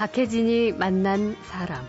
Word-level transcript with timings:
박혜진이 0.00 0.72
만난 0.72 1.36
사람. 1.42 1.86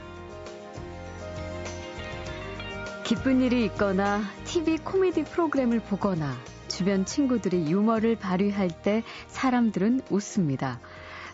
기쁜 3.05 3.41
일이 3.41 3.63
있거나 3.67 4.21
TV 4.43 4.79
코미디 4.79 5.23
프로그램을 5.23 5.79
보거나 5.79 6.35
주변 6.67 7.05
친구들이 7.05 7.71
유머를 7.71 8.17
발휘할 8.17 8.67
때 8.67 9.03
사람들은 9.27 10.01
웃습니다. 10.09 10.81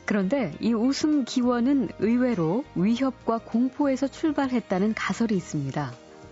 그런데 0.05 0.54
이 0.59 0.71
웃음 0.71 1.26
기원은 1.26 1.90
의외로 1.98 2.63
위협과 2.76 3.39
공포에서 3.39 4.08
출발했다는 4.08 4.94
가설이 4.94 5.36
있습니다. 5.36 5.91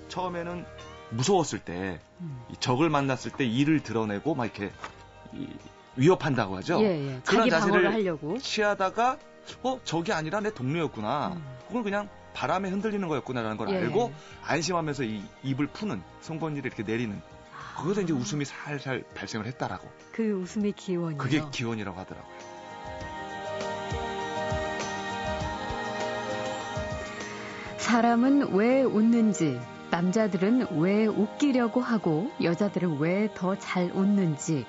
처음에는 0.09 0.63
무서웠을 1.09 1.57
때, 1.57 1.99
음. 2.21 2.45
적을 2.59 2.91
만났을 2.91 3.31
때 3.31 3.45
이를 3.45 3.81
드러내고 3.81 4.35
막 4.35 4.45
이렇게 4.45 4.71
위협한다고 5.95 6.55
하죠. 6.57 6.81
예, 6.81 7.13
예. 7.13 7.21
그런 7.25 7.49
자세를 7.49 7.91
하려고. 7.91 8.37
취하다가 8.37 9.17
어 9.63 9.79
적이 9.83 10.13
아니라 10.13 10.39
내 10.41 10.53
동료였구나. 10.53 11.33
음. 11.35 11.43
그걸 11.67 11.83
그냥 11.83 12.09
바람에 12.33 12.69
흔들리는 12.69 13.07
거였구나라는 13.07 13.57
걸 13.57 13.69
예. 13.69 13.77
알고 13.77 14.13
안심하면서 14.45 15.03
이 15.03 15.21
입을 15.43 15.67
푸는 15.67 16.01
송곳니를 16.21 16.67
이렇게 16.71 16.83
내리는 16.83 17.21
거기서 17.77 18.01
이제 18.01 18.13
웃음이 18.13 18.45
살살 18.45 19.03
발생을 19.15 19.45
했다라고. 19.47 19.89
그 20.11 20.31
웃음이 20.31 20.71
기원이요. 20.73 21.17
그게 21.17 21.41
기원이라고 21.51 21.99
하더라고요. 21.99 22.35
사람은 27.77 28.53
왜 28.53 28.81
웃는지, 28.83 29.59
남자들은 29.91 30.79
왜 30.79 31.05
웃기려고 31.05 31.81
하고 31.81 32.31
여자들은 32.41 32.97
왜 32.99 33.29
더 33.35 33.55
잘 33.55 33.91
웃는지 33.93 34.65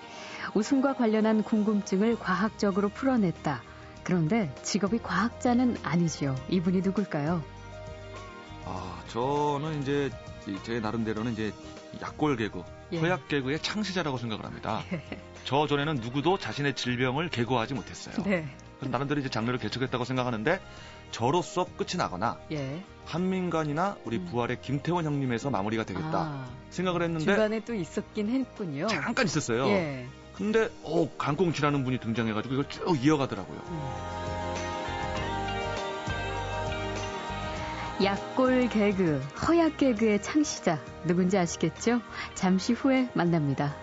웃음과 0.55 0.95
관련한 0.95 1.43
궁금증을 1.43 2.19
과학적으로 2.19 2.89
풀어냈다. 2.91 3.63
그런데 4.07 4.55
직업이 4.63 4.99
과학자는 4.99 5.79
아니지요. 5.83 6.37
이분이 6.49 6.81
누굴까요? 6.83 7.43
아, 8.65 9.03
저는 9.09 9.83
이제 9.83 10.11
제 10.63 10.79
나름대로는 10.79 11.33
이제 11.33 11.53
약골 12.01 12.37
개그, 12.37 12.63
예. 12.93 13.01
허약 13.01 13.27
개그의 13.27 13.59
창시자라고 13.59 14.17
생각을 14.17 14.45
합니다. 14.45 14.81
예. 14.95 15.03
저 15.43 15.67
전에는 15.67 15.97
누구도 15.97 16.39
자신의 16.39 16.75
질병을 16.75 17.31
개그화하지 17.31 17.75
못했어요. 17.75 18.25
네. 18.25 18.49
나름대로 18.79 19.19
이제 19.19 19.29
장르를 19.29 19.59
개척했다고 19.59 20.05
생각하는데 20.05 20.61
저로서 21.11 21.67
끝이 21.77 21.97
나거나 21.99 22.39
예. 22.53 22.81
한민관이나 23.07 23.97
우리 24.05 24.19
음. 24.19 24.27
부활의 24.27 24.61
김태원 24.61 25.05
형님에서 25.05 25.51
마무리가 25.51 25.83
되겠다 25.83 26.13
아, 26.15 26.51
생각을 26.71 27.03
했는데 27.03 27.25
중간에 27.25 27.59
또 27.65 27.75
있었긴 27.75 28.29
했군요. 28.29 28.87
잠깐 28.87 29.27
있었어요. 29.27 29.67
예. 29.67 30.07
근데 30.37 30.71
어 30.83 31.09
강꽁치라는 31.17 31.85
분이 31.85 31.99
등장해가지고 31.99 32.55
이걸 32.55 32.69
쭉 32.69 33.05
이어가더라고요. 33.05 33.59
음. 33.69 34.27
약골 38.05 38.69
개그, 38.69 39.23
허약 39.49 39.79
개그의 39.79 40.21
창시자 40.21 40.79
누군지 41.07 41.39
아시겠죠? 41.39 42.03
잠시 42.35 42.75
후에 42.75 43.09
만납니다. 43.15 43.75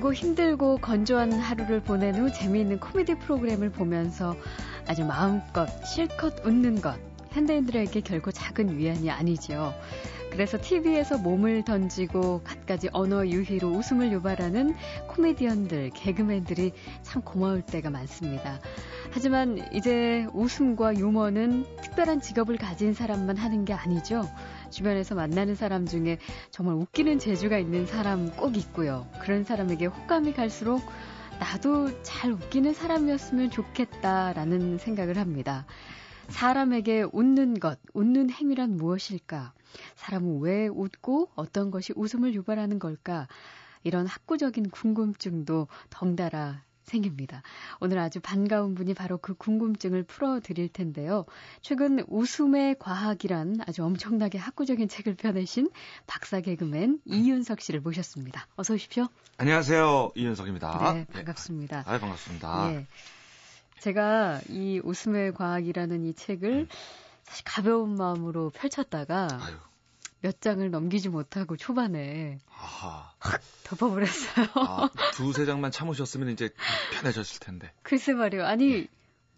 바쁘고 0.00 0.14
힘들고 0.14 0.78
건조한 0.78 1.32
하루를 1.32 1.80
보낸 1.80 2.14
후 2.16 2.32
재미있는 2.32 2.80
코미디 2.80 3.16
프로그램을 3.20 3.70
보면서 3.70 4.34
아주 4.88 5.04
마음껏 5.04 5.68
실컷 5.86 6.44
웃는 6.44 6.80
것. 6.80 6.98
현대인들에게 7.30 8.00
결코 8.00 8.32
작은 8.32 8.76
위안이 8.76 9.10
아니지요. 9.10 9.72
그래서 10.30 10.58
TV에서 10.60 11.18
몸을 11.18 11.64
던지고 11.64 12.42
갖가지 12.42 12.88
언어 12.92 13.26
유희로 13.26 13.68
웃음을 13.68 14.12
유발하는 14.12 14.74
코미디언들, 15.08 15.90
개그맨들이 15.90 16.72
참 17.02 17.22
고마울 17.22 17.62
때가 17.62 17.90
많습니다. 17.90 18.60
하지만 19.10 19.58
이제 19.72 20.26
웃음과 20.32 20.96
유머는 20.96 21.66
특별한 21.82 22.20
직업을 22.20 22.56
가진 22.56 22.94
사람만 22.94 23.36
하는 23.36 23.64
게 23.64 23.72
아니죠. 23.72 24.22
주변에서 24.70 25.14
만나는 25.14 25.54
사람 25.54 25.86
중에 25.86 26.18
정말 26.50 26.76
웃기는 26.76 27.18
재주가 27.18 27.58
있는 27.58 27.86
사람 27.86 28.30
꼭 28.36 28.56
있고요. 28.56 29.06
그런 29.20 29.44
사람에게 29.44 29.86
호감이 29.86 30.32
갈수록 30.32 30.82
나도 31.38 32.02
잘 32.02 32.32
웃기는 32.32 32.74
사람이었으면 32.74 33.50
좋겠다라는 33.50 34.78
생각을 34.78 35.18
합니다. 35.18 35.66
사람에게 36.28 37.06
웃는 37.12 37.58
것, 37.60 37.78
웃는 37.94 38.30
행위란 38.30 38.76
무엇일까? 38.76 39.52
사람은 39.96 40.40
왜 40.40 40.68
웃고 40.68 41.30
어떤 41.34 41.70
것이 41.70 41.92
웃음을 41.96 42.34
유발하는 42.34 42.78
걸까? 42.78 43.26
이런 43.82 44.06
학구적인 44.06 44.70
궁금증도 44.70 45.68
덩달아 45.88 46.62
생깁니다. 46.84 47.42
오늘 47.80 47.98
아주 47.98 48.20
반가운 48.20 48.74
분이 48.74 48.94
바로 48.94 49.18
그 49.18 49.34
궁금증을 49.34 50.02
풀어드릴 50.04 50.68
텐데요. 50.68 51.24
최근 51.62 52.04
웃음의 52.08 52.76
과학이란 52.78 53.60
아주 53.66 53.84
엄청나게 53.84 54.38
학구적인 54.38 54.88
책을 54.88 55.14
펴내신 55.14 55.70
박사 56.06 56.40
개그맨 56.40 57.00
이윤석 57.04 57.60
씨를 57.60 57.80
모셨습니다. 57.80 58.46
어서 58.56 58.74
오십시오. 58.74 59.08
안녕하세요. 59.36 60.12
이윤석입니다. 60.14 60.92
네, 60.94 61.06
반갑습니다. 61.12 61.84
네. 61.84 61.90
아, 61.90 61.98
반갑습니다. 61.98 62.72
예. 62.74 62.86
제가 63.80 64.40
이 64.48 64.80
웃음의 64.84 65.32
과학이라는 65.34 66.04
이 66.04 66.14
책을 66.14 66.50
음. 66.50 66.68
사실 67.22 67.44
가벼운 67.46 67.94
마음으로 67.94 68.50
펼쳤다가 68.50 69.28
아유. 69.40 69.56
몇 70.20 70.40
장을 70.40 70.68
넘기지 70.70 71.08
못하고 71.08 71.56
초반에 71.56 72.38
아하. 72.48 73.10
확 73.18 73.40
덮어버렸어요. 73.64 74.46
아, 74.54 74.90
두세 75.14 75.46
장만 75.46 75.70
참으셨으면 75.70 76.30
이제 76.30 76.50
편해졌을 76.92 77.40
텐데. 77.40 77.72
글쎄 77.82 78.12
말이요. 78.12 78.44
아니 78.44 78.72
예. 78.72 78.86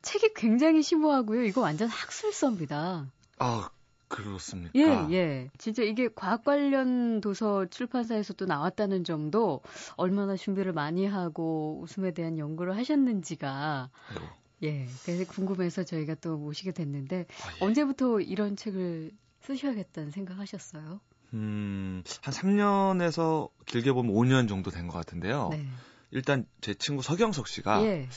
책이 0.03 0.34
굉장히 0.34 0.82
심오하고요. 0.82 1.44
이거 1.44 1.60
완전 1.60 1.88
학술서입니다. 1.88 3.06
아 3.38 3.70
그렇습니까? 4.09 4.72
예, 4.76 5.15
예. 5.15 5.50
진짜 5.56 5.82
이게 5.82 6.09
과학 6.15 6.44
관련 6.44 7.20
도서 7.20 7.66
출판사에서 7.66 8.34
도 8.34 8.44
나왔다는 8.44 9.04
점도 9.04 9.62
얼마나 9.97 10.37
준비를 10.37 10.72
많이 10.72 11.06
하고 11.06 11.81
웃음에 11.82 12.12
대한 12.12 12.38
연구를 12.38 12.76
하셨는지가 12.76 13.91
아이고. 14.10 14.25
예. 14.64 14.87
그래서 15.04 15.25
궁금해서 15.32 15.84
저희가 15.84 16.16
또 16.16 16.37
모시게 16.37 16.72
됐는데 16.72 17.26
아, 17.43 17.53
예. 17.60 17.64
언제부터 17.64 18.20
이런 18.20 18.56
책을 18.56 19.12
쓰셔야겠다는 19.42 20.10
생각하셨어요? 20.10 21.00
음, 21.34 22.03
한 22.20 22.34
3년에서 22.34 23.48
길게 23.66 23.92
보면 23.92 24.12
5년 24.14 24.48
정도 24.48 24.70
된 24.70 24.86
것 24.88 24.98
같은데요. 24.98 25.48
네. 25.50 25.66
일단 26.10 26.47
제 26.60 26.75
친구 26.75 27.03
서경석 27.03 27.48
씨가 27.48 27.82
예. 27.84 28.08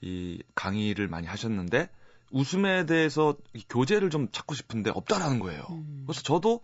이 0.00 0.42
강의를 0.54 1.08
많이 1.08 1.26
하셨는데 1.26 1.90
웃음에 2.30 2.86
대해서 2.86 3.36
교재를 3.68 4.08
좀 4.08 4.28
찾고 4.32 4.54
싶은데 4.54 4.90
없다라는 4.90 5.38
거예요. 5.38 5.66
음. 5.70 6.04
그래서 6.06 6.22
저도 6.22 6.62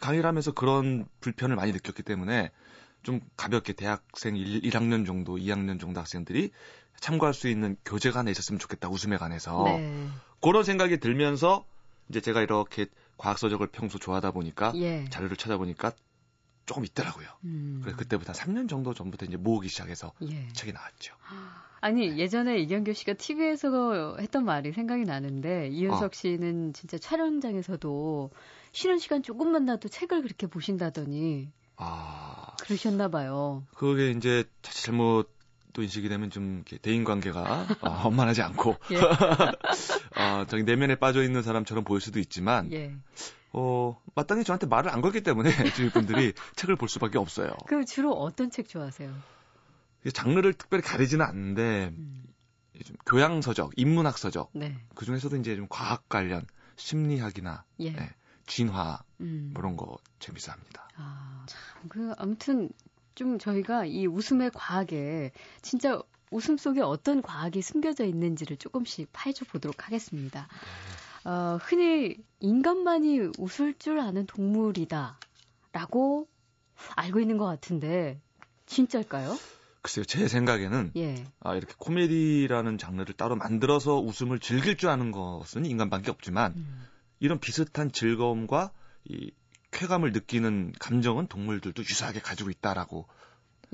강의를 0.00 0.26
하면서 0.26 0.52
그런 0.52 1.06
불편을 1.20 1.56
많이 1.56 1.72
느꼈기 1.72 2.04
때문에 2.04 2.52
좀 3.02 3.20
가볍게 3.36 3.72
대학생 3.72 4.36
1, 4.36 4.60
1학년 4.62 5.04
정도, 5.06 5.36
2학년 5.36 5.80
정도 5.80 5.98
학생들이 6.00 6.50
참고할 7.00 7.34
수 7.34 7.48
있는 7.48 7.76
교재가 7.84 8.20
하나 8.20 8.30
있었으면 8.30 8.58
좋겠다. 8.60 8.88
웃음에 8.88 9.16
관해서. 9.16 9.64
네. 9.64 10.06
그런 10.40 10.62
생각이 10.62 10.98
들면서 10.98 11.64
이제 12.08 12.20
제가 12.20 12.42
이렇게 12.42 12.86
과학서적을 13.18 13.66
평소 13.68 13.98
좋아하다 13.98 14.30
보니까 14.30 14.72
예. 14.76 15.04
자료를 15.10 15.36
찾아보니까 15.36 15.92
조금 16.64 16.84
있더라고요. 16.84 17.26
음. 17.44 17.80
그래서 17.82 17.96
그때부터 17.96 18.32
3년 18.32 18.68
정도 18.68 18.94
전부터 18.94 19.26
이제 19.26 19.36
모으기 19.36 19.68
시작해서 19.68 20.12
예. 20.22 20.48
책이 20.52 20.72
나왔죠. 20.72 21.14
아니 21.80 22.18
예전에 22.18 22.58
이경규 22.58 22.92
씨가 22.92 23.14
TV에서 23.14 24.16
했던 24.18 24.44
말이 24.44 24.72
생각이 24.72 25.04
나는데 25.04 25.68
이윤석 25.68 26.02
어. 26.02 26.10
씨는 26.12 26.72
진짜 26.72 26.98
촬영장에서도 26.98 28.30
쉬는 28.72 28.98
시간 28.98 29.22
조금만 29.22 29.64
나도 29.64 29.88
책을 29.88 30.22
그렇게 30.22 30.46
보신다더니 30.46 31.50
아 31.76 32.54
그러셨나 32.62 33.08
봐요. 33.08 33.64
그게 33.74 34.10
이제 34.10 34.44
잘못 34.62 35.30
또 35.72 35.82
인식이 35.82 36.08
되면 36.08 36.30
좀 36.30 36.64
대인 36.82 37.04
관계가 37.04 37.66
어, 37.80 38.02
원만하지 38.04 38.42
않고 38.42 38.76
예. 38.90 38.96
어, 40.18 40.44
저기 40.46 40.64
내면에 40.64 40.96
빠져 40.96 41.22
있는 41.22 41.42
사람처럼 41.42 41.84
보일 41.84 42.00
수도 42.00 42.18
있지만 42.18 42.72
예. 42.72 42.94
어, 43.52 44.00
마땅히 44.14 44.44
저한테 44.44 44.66
말을 44.66 44.90
안 44.90 45.00
걸기 45.00 45.22
때문에 45.22 45.50
주위분들이 45.74 46.32
책을 46.56 46.76
볼 46.76 46.88
수밖에 46.88 47.18
없어요. 47.18 47.50
그 47.66 47.84
주로 47.84 48.12
어떤 48.12 48.50
책 48.50 48.68
좋아하세요? 48.68 49.14
장르를 50.12 50.54
특별히 50.54 50.82
가리지는 50.82 51.24
않는데 51.24 51.92
음. 51.96 52.24
좀 52.84 52.96
교양 53.06 53.40
서적, 53.40 53.72
인문학 53.76 54.18
서적 54.18 54.50
네. 54.54 54.76
그 54.94 55.04
중에서도 55.04 55.36
이제 55.36 55.56
좀 55.56 55.66
과학 55.68 56.08
관련 56.08 56.46
심리학이나 56.76 57.64
예. 57.80 57.90
네, 57.92 58.10
진화 58.46 59.02
음. 59.20 59.52
그런 59.54 59.76
거 59.76 59.98
재밌어 60.20 60.52
합니다. 60.52 60.88
아, 60.96 61.44
참, 61.48 61.88
그 61.88 62.12
아무튼 62.18 62.70
좀 63.14 63.38
저희가 63.38 63.84
이 63.84 64.06
웃음의 64.06 64.52
과학에 64.54 65.32
진짜 65.60 66.00
웃음 66.30 66.56
속에 66.56 66.80
어떤 66.80 67.22
과학이 67.22 67.62
숨겨져 67.62 68.04
있는지를 68.04 68.56
조금씩 68.56 69.08
파헤쳐 69.12 69.44
보도록 69.46 69.86
하겠습니다. 69.86 70.48
어, 71.24 71.58
흔히 71.60 72.16
인간만이 72.40 73.32
웃을 73.38 73.74
줄 73.78 74.00
아는 74.00 74.26
동물이다 74.26 75.18
라고 75.72 76.28
알고 76.96 77.20
있는 77.20 77.38
것 77.38 77.44
같은데 77.46 78.20
진짜일까요? 78.66 79.38
글쎄요, 79.82 80.04
제 80.04 80.28
생각에는 80.28 80.92
예. 80.96 81.24
아, 81.40 81.54
이렇게 81.54 81.74
코미디라는 81.78 82.78
장르를 82.78 83.14
따로 83.14 83.36
만들어서 83.36 83.98
웃음을 83.98 84.38
즐길 84.38 84.76
줄 84.76 84.90
아는 84.90 85.12
것은 85.12 85.64
인간밖에 85.64 86.10
없지만 86.10 86.52
음. 86.56 86.88
이런 87.20 87.38
비슷한 87.40 87.90
즐거움과 87.90 88.72
이 89.04 89.30
쾌감을 89.70 90.12
느끼는 90.12 90.72
감정은 90.78 91.26
동물들도 91.28 91.82
유사하게 91.82 92.20
가지고 92.20 92.50
있다라고 92.50 93.06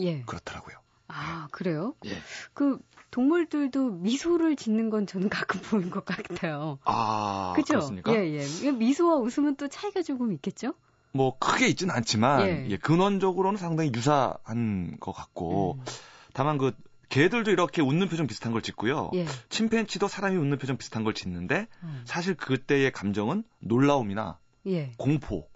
예. 0.00 0.22
그렇더라고요. 0.22 0.83
아 1.14 1.46
그래요? 1.52 1.94
예. 2.06 2.10
그 2.52 2.78
동물들도 3.10 3.90
미소를 3.90 4.56
짓는 4.56 4.90
건 4.90 5.06
저는 5.06 5.28
가끔 5.28 5.60
보는 5.62 5.90
것 5.90 6.04
같아요. 6.04 6.78
아 6.84 7.52
그죠? 7.54 7.74
그렇습니까? 7.74 8.12
예예. 8.12 8.40
예. 8.64 8.72
미소와 8.72 9.16
웃음은 9.16 9.54
또 9.56 9.68
차이가 9.68 10.02
조금 10.02 10.32
있겠죠? 10.32 10.74
뭐 11.12 11.38
크게 11.38 11.68
있지는 11.68 11.94
않지만 11.94 12.40
예. 12.48 12.66
예, 12.70 12.76
근원적으로는 12.76 13.56
상당히 13.56 13.92
유사한 13.94 14.98
것 14.98 15.12
같고 15.12 15.78
음. 15.78 15.84
다만 16.32 16.58
그 16.58 16.72
개들도 17.08 17.52
이렇게 17.52 17.80
웃는 17.80 18.08
표정 18.08 18.26
비슷한 18.26 18.50
걸 18.50 18.62
짓고요. 18.62 19.12
예. 19.14 19.24
침팬치도 19.48 20.08
사람이 20.08 20.36
웃는 20.36 20.58
표정 20.58 20.76
비슷한 20.76 21.04
걸 21.04 21.14
짓는데 21.14 21.68
음. 21.84 22.02
사실 22.04 22.34
그때의 22.34 22.90
감정은 22.90 23.44
놀라움이나 23.60 24.40
예. 24.66 24.90
공포 24.96 25.48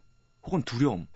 혹은 0.44 0.62
두려움 0.62 1.08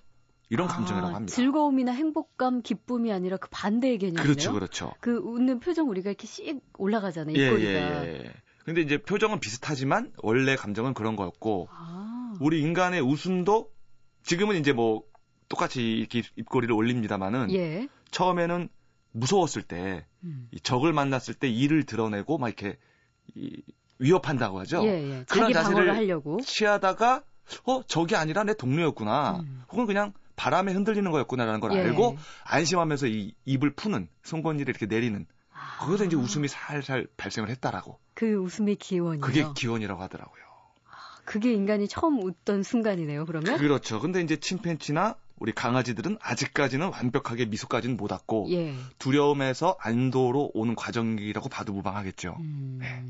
이런 0.52 0.68
아, 0.68 0.74
감정이라고 0.74 1.14
합니다. 1.14 1.34
즐거움이나 1.34 1.92
행복감, 1.92 2.60
기쁨이 2.60 3.10
아니라 3.10 3.38
그 3.38 3.48
반대의 3.50 3.96
개념이네요. 3.96 4.22
그렇죠, 4.22 4.52
그렇죠. 4.52 4.92
그 5.00 5.16
웃는 5.16 5.60
표정 5.60 5.88
우리가 5.88 6.10
이렇게 6.10 6.26
씩 6.26 6.60
올라가잖아요. 6.76 7.34
예, 7.34 7.46
입꼬리가. 7.46 7.70
예, 7.70 8.06
예, 8.06 8.24
예. 8.26 8.32
근데 8.66 8.82
이제 8.82 8.98
표정은 8.98 9.40
비슷하지만 9.40 10.12
원래 10.18 10.54
감정은 10.54 10.92
그런 10.92 11.16
거였고 11.16 11.68
아. 11.70 12.34
우리 12.38 12.60
인간의 12.60 13.00
웃음도 13.00 13.70
지금은 14.24 14.56
이제 14.56 14.74
뭐 14.74 15.04
똑같이 15.48 15.82
이렇게 15.82 16.22
입꼬리를 16.36 16.72
올립니다마는 16.74 17.50
예. 17.54 17.88
처음에는 18.10 18.68
무서웠을 19.12 19.62
때 19.62 20.04
음. 20.22 20.48
이 20.52 20.60
적을 20.60 20.92
만났을 20.92 21.32
때 21.32 21.48
이를 21.48 21.84
드러내고 21.84 22.36
막 22.36 22.48
이렇게 22.48 22.76
이 23.34 23.62
위협한다고 23.98 24.60
하죠. 24.60 24.84
예, 24.84 25.20
예. 25.20 25.24
그런 25.30 25.50
자세를 25.50 25.96
하려고. 25.96 26.40
취하다가 26.42 27.24
어 27.64 27.82
적이 27.84 28.16
아니라 28.16 28.44
내 28.44 28.52
동료였구나. 28.52 29.40
음. 29.40 29.62
혹은 29.70 29.86
그냥 29.86 30.12
바람에 30.36 30.72
흔들리는 30.72 31.10
거였구나라는 31.10 31.60
걸 31.60 31.72
예. 31.74 31.80
알고 31.80 32.16
안심하면서 32.44 33.06
이 33.06 33.34
입을 33.44 33.74
푸는 33.74 34.08
송곳니를 34.24 34.70
이렇게 34.70 34.86
내리는 34.86 35.26
아. 35.52 35.78
거기서 35.84 36.04
이제 36.04 36.16
웃음이 36.16 36.48
살살 36.48 37.06
발생을 37.16 37.50
했다라고. 37.50 37.98
그 38.14 38.34
웃음의 38.34 38.76
기원이요. 38.76 39.20
그게 39.20 39.44
기원이라고 39.54 40.02
하더라고요. 40.02 40.42
그게 41.24 41.52
인간이 41.52 41.86
처음 41.86 42.20
웃던 42.22 42.62
순간이네요, 42.62 43.26
그러면? 43.26 43.56
그렇죠. 43.56 44.00
근데 44.00 44.20
이제 44.20 44.36
침팬치나 44.36 45.14
우리 45.38 45.52
강아지들은 45.52 46.18
아직까지는 46.20 46.88
완벽하게 46.88 47.46
미소까지는 47.46 47.96
못 47.96 48.12
왔고 48.12 48.46
예. 48.50 48.74
두려움에서 48.98 49.76
안도로 49.80 50.52
오는 50.54 50.74
과정이라고 50.74 51.48
봐도 51.48 51.72
무방하겠죠. 51.72 52.36
음... 52.38 52.78
네. 52.80 53.04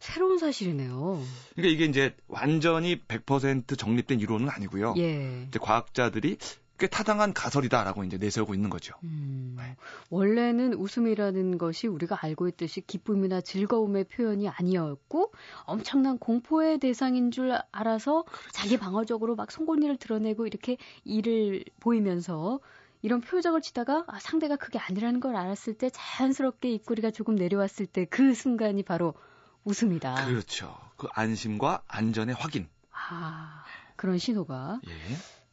새로운 0.00 0.38
사실이네요. 0.38 1.22
그러니까 1.54 1.74
이게 1.74 1.84
이제 1.84 2.14
완전히 2.28 3.00
100% 3.00 3.78
정립된 3.78 4.20
이론은 4.20 4.48
아니고요. 4.48 4.94
예. 4.98 5.44
이제 5.48 5.58
과학자들이 5.58 6.38
꽤 6.78 6.88
타당한 6.88 7.32
가설이다라고 7.32 8.02
이제 8.02 8.16
내세우고 8.18 8.54
있는 8.54 8.68
거죠. 8.68 8.94
음, 9.04 9.54
네. 9.56 9.76
원래는 10.10 10.74
웃음이라는 10.74 11.56
것이 11.56 11.86
우리가 11.86 12.18
알고 12.20 12.48
있듯이 12.48 12.80
기쁨이나 12.80 13.40
즐거움의 13.40 14.04
표현이 14.04 14.48
아니었고 14.48 15.32
엄청난 15.64 16.18
공포의 16.18 16.78
대상인 16.78 17.30
줄 17.30 17.56
알아서 17.70 18.22
그렇죠. 18.24 18.50
자기 18.52 18.78
방어적으로 18.78 19.36
막 19.36 19.52
송곳니를 19.52 19.96
드러내고 19.98 20.48
이렇게 20.48 20.76
이를 21.04 21.64
보이면서 21.78 22.58
이런 23.02 23.20
표정을 23.20 23.60
치다가 23.60 24.04
아, 24.08 24.18
상대가 24.18 24.56
그게 24.56 24.80
아니라는 24.80 25.20
걸 25.20 25.36
알았을 25.36 25.74
때 25.74 25.88
자연스럽게 25.90 26.70
입꼬리가 26.70 27.12
조금 27.12 27.36
내려왔을 27.36 27.86
때 27.86 28.06
그 28.06 28.34
순간이 28.34 28.82
바로 28.82 29.14
웃음이다. 29.64 30.26
그렇죠. 30.26 30.76
그 30.96 31.08
안심과 31.12 31.82
안전의 31.88 32.34
확인. 32.34 32.68
아, 32.90 33.64
그런 33.96 34.18
신호가. 34.18 34.80
예. 34.86 34.92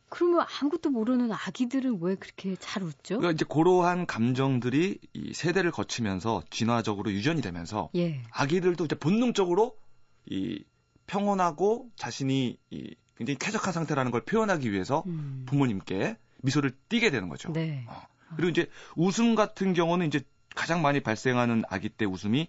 그러면 0.10 0.46
아무것도 0.60 0.90
모르는 0.90 1.32
아기들은 1.32 2.00
왜 2.02 2.16
그렇게 2.16 2.56
잘 2.60 2.82
웃죠? 2.82 3.20
그러니까 3.20 3.32
이제 3.32 3.46
그러한 3.48 4.08
감정들이 4.08 5.00
이 5.14 5.34
세대를 5.34 5.72
거치면서 5.72 6.44
진화적으로 6.50 7.12
유전이 7.12 7.42
되면서 7.42 7.90
예. 7.96 8.24
아기들도 8.32 8.86
이제 8.86 8.96
본능적으로 8.96 9.78
이 10.26 10.64
평온하고 11.06 11.90
자신이 11.96 12.58
이 12.72 12.96
굉장히 13.16 13.38
쾌적한 13.38 13.74
상태라는 13.74 14.12
걸 14.12 14.22
표현하기 14.22 14.72
위해서 14.72 15.04
음. 15.06 15.44
부모님께 15.46 16.18
미소를 16.42 16.72
띠게 16.90 17.12
되는 17.12 17.30
거죠. 17.30 17.52
네. 17.52 17.86
어. 17.88 18.02
그리고 18.36 18.50
이제 18.50 18.70
웃음 18.96 19.36
같은 19.36 19.74
경우는 19.74 20.08
이제 20.08 20.22
가장 20.56 20.82
많이 20.82 21.02
발생하는 21.02 21.64
아기 21.70 21.90
때 21.90 22.06
웃음이 22.06 22.48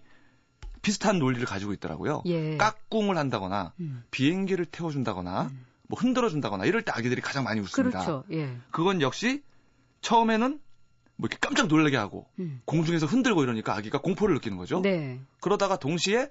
비슷한 0.81 1.19
논리를 1.19 1.45
가지고 1.45 1.73
있더라고요. 1.73 2.23
예. 2.25 2.57
깍꿍을 2.57 3.17
한다거나 3.17 3.73
음. 3.79 4.03
비행기를 4.11 4.65
태워준다거나 4.65 5.43
음. 5.43 5.65
뭐 5.87 5.99
흔들어준다거나 5.99 6.65
이럴 6.65 6.81
때 6.81 6.91
아기들이 6.91 7.21
가장 7.21 7.43
많이 7.43 7.59
웃습니다. 7.59 7.99
그렇죠. 7.99 8.23
예. 8.31 8.57
그건 8.71 9.01
역시 9.01 9.43
처음에는 10.01 10.59
뭐 11.17 11.27
이렇게 11.27 11.37
깜짝 11.39 11.67
놀라게 11.67 11.97
하고 11.97 12.27
음. 12.39 12.61
공중에서 12.65 13.05
흔들고 13.05 13.43
이러니까 13.43 13.75
아기가 13.75 13.99
공포를 13.99 14.35
느끼는 14.35 14.57
거죠. 14.57 14.81
네. 14.81 15.19
그러다가 15.39 15.77
동시에 15.77 16.29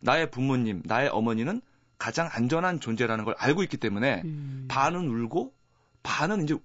나의 0.00 0.30
부모님, 0.30 0.82
나의 0.84 1.08
어머니는 1.08 1.62
가장 1.98 2.28
안전한 2.30 2.80
존재라는 2.80 3.24
걸 3.24 3.34
알고 3.38 3.62
있기 3.62 3.78
때문에 3.78 4.22
음. 4.24 4.66
반은 4.68 5.08
울고 5.08 5.54
반은 6.02 6.44
이제 6.44 6.56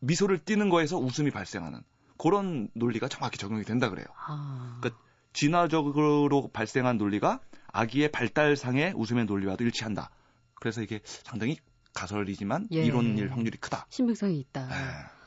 미소를 0.00 0.38
띠는 0.38 0.70
거에서 0.70 0.96
웃음이 0.96 1.30
발생하는 1.30 1.82
그런 2.16 2.68
논리가 2.74 3.08
정확히 3.08 3.36
적용이 3.36 3.64
된다 3.64 3.90
그래요. 3.90 4.06
아. 4.26 4.78
그러니까 4.80 5.00
진화적으로 5.32 6.50
발생한 6.52 6.98
논리가 6.98 7.40
아기의 7.68 8.10
발달상의 8.10 8.94
웃음의 8.96 9.24
논리와도 9.24 9.64
일치한다. 9.64 10.10
그래서 10.54 10.82
이게 10.82 11.00
상당히 11.04 11.56
가설이지만 11.94 12.68
예. 12.72 12.84
이론일 12.84 13.32
확률이 13.32 13.58
크다. 13.58 13.86
신빙성이 13.88 14.38
있다. 14.40 14.68
예. 14.70 15.22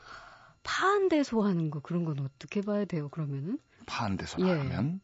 파한대 0.62 1.22
소 1.22 1.42
하는 1.42 1.70
거 1.70 1.80
그런 1.80 2.04
건 2.04 2.18
어떻게 2.20 2.60
봐야 2.60 2.84
돼요? 2.84 3.08
그러면은 3.08 3.58
파한대소 3.86 4.46
예. 4.46 4.50
하면 4.50 5.00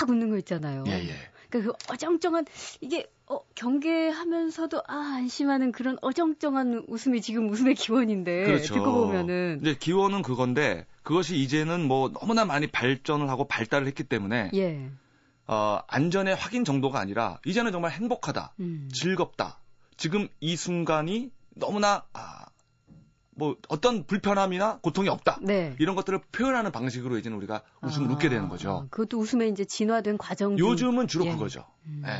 막 0.00 0.10
웃는 0.10 0.30
거 0.30 0.38
있잖아요. 0.38 0.84
예, 0.88 0.92
예. 0.92 1.14
그러니까 1.48 1.72
그 1.72 1.92
어정쩡한 1.92 2.46
이게 2.80 3.10
어, 3.26 3.40
경계하면서도 3.54 4.82
아 4.88 5.14
안심하는 5.16 5.70
그런 5.72 5.98
어정쩡한 6.02 6.84
웃음이 6.88 7.20
지금 7.20 7.48
웃음의 7.50 7.74
기원인데 7.76 8.44
그렇죠. 8.44 8.74
듣고 8.74 8.92
보면은 8.92 9.58
이제 9.60 9.74
기원은 9.74 10.22
그건데 10.22 10.86
그것이 11.02 11.36
이제는 11.38 11.86
뭐 11.86 12.10
너무나 12.12 12.44
많이 12.44 12.66
발전을 12.66 13.28
하고 13.28 13.46
발달을 13.46 13.86
했기 13.86 14.04
때문에 14.04 14.50
예. 14.54 14.90
어, 15.46 15.80
안전의 15.88 16.36
확인 16.36 16.64
정도가 16.64 17.00
아니라 17.00 17.38
이제는 17.44 17.72
정말 17.72 17.90
행복하다, 17.90 18.54
음. 18.60 18.88
즐겁다, 18.92 19.60
지금 19.96 20.28
이 20.40 20.56
순간이 20.56 21.30
너무나 21.54 22.04
아, 22.12 22.46
뭐 23.34 23.56
어떤 23.68 24.04
불편함이나 24.04 24.78
고통이 24.78 25.08
없다. 25.08 25.38
네. 25.42 25.74
이런 25.78 25.96
것들을 25.96 26.20
표현하는 26.32 26.70
방식으로 26.70 27.18
이제는 27.18 27.36
우리가 27.38 27.62
웃음을 27.82 28.10
아, 28.10 28.12
웃게 28.14 28.28
되는 28.28 28.48
거죠. 28.48 28.86
그것도 28.90 29.18
웃음의 29.18 29.50
이제 29.50 29.64
진화된 29.64 30.18
과정. 30.18 30.58
요즘은 30.58 31.08
주로 31.08 31.26
예. 31.26 31.32
그거죠. 31.32 31.64
음. 31.86 32.02
예. 32.06 32.10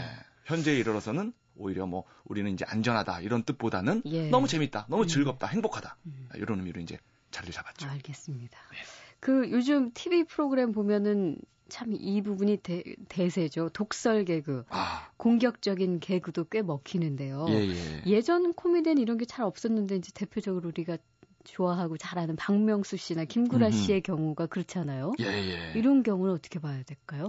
현재에 0.44 0.76
이르러서는 0.76 1.32
오히려 1.56 1.86
뭐 1.86 2.04
우리는 2.24 2.50
이제 2.50 2.64
안전하다 2.66 3.20
이런 3.20 3.44
뜻보다는 3.44 4.02
예. 4.06 4.28
너무 4.30 4.48
재밌다, 4.48 4.86
너무 4.88 5.02
음. 5.04 5.06
즐겁다, 5.06 5.46
행복하다 5.46 5.96
음. 6.06 6.28
이런 6.34 6.58
의미로 6.58 6.80
이제 6.80 6.98
자리를 7.32 7.52
잡았죠. 7.52 7.88
알겠습니다. 7.88 8.58
네. 8.70 8.76
그 9.20 9.50
요즘 9.50 9.90
TV 9.92 10.24
프로그램 10.24 10.70
보면은 10.72 11.36
참 11.68 11.92
이 11.94 12.20
부분이 12.20 12.58
대, 12.58 12.82
대세죠. 13.08 13.70
독설 13.70 14.26
개그, 14.26 14.64
아. 14.68 15.08
공격적인 15.16 16.00
개그도 16.00 16.44
꽤 16.50 16.60
먹히는데요. 16.60 17.46
예, 17.48 18.02
예. 18.06 18.20
전 18.20 18.52
코미디는 18.52 18.98
이런 19.00 19.16
게 19.16 19.24
잘 19.24 19.46
없었는데 19.46 19.96
이제 19.96 20.10
대표적으로 20.14 20.68
우리가 20.68 20.98
좋아하고 21.44 21.96
잘하는 21.96 22.36
박명수 22.36 22.98
씨나 22.98 23.24
김구라 23.24 23.68
음흠. 23.68 23.76
씨의 23.76 24.02
경우가 24.02 24.46
그렇잖아요. 24.46 25.14
예, 25.20 25.24
예. 25.24 25.72
이런 25.74 26.02
경우는 26.02 26.34
어떻게 26.34 26.58
봐야 26.58 26.82
될까요? 26.82 27.26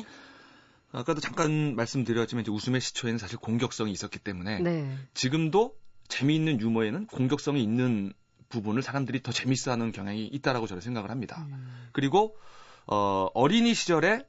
아까도 0.92 1.22
잠깐 1.22 1.76
말씀드렸지만 1.76 2.42
이제 2.42 2.52
웃음의 2.52 2.82
시초에는 2.82 3.18
사실 3.18 3.38
공격성이 3.40 3.92
있었기 3.94 4.20
때문에 4.20 4.60
네. 4.60 4.94
지금도 5.14 5.76
재미있는 6.10 6.60
유머에는 6.60 7.08
공격성이 7.08 7.64
있는 7.64 8.14
부분을 8.54 8.82
사람들이 8.82 9.22
더 9.24 9.32
재밌어하는 9.32 9.92
경향이 9.92 10.28
있다라고 10.28 10.68
저는 10.68 10.82
생각을 10.82 11.10
합니다. 11.10 11.46
음. 11.50 11.90
그리고 11.92 12.36
어, 12.86 13.28
어린이 13.34 13.74
시절에 13.74 14.26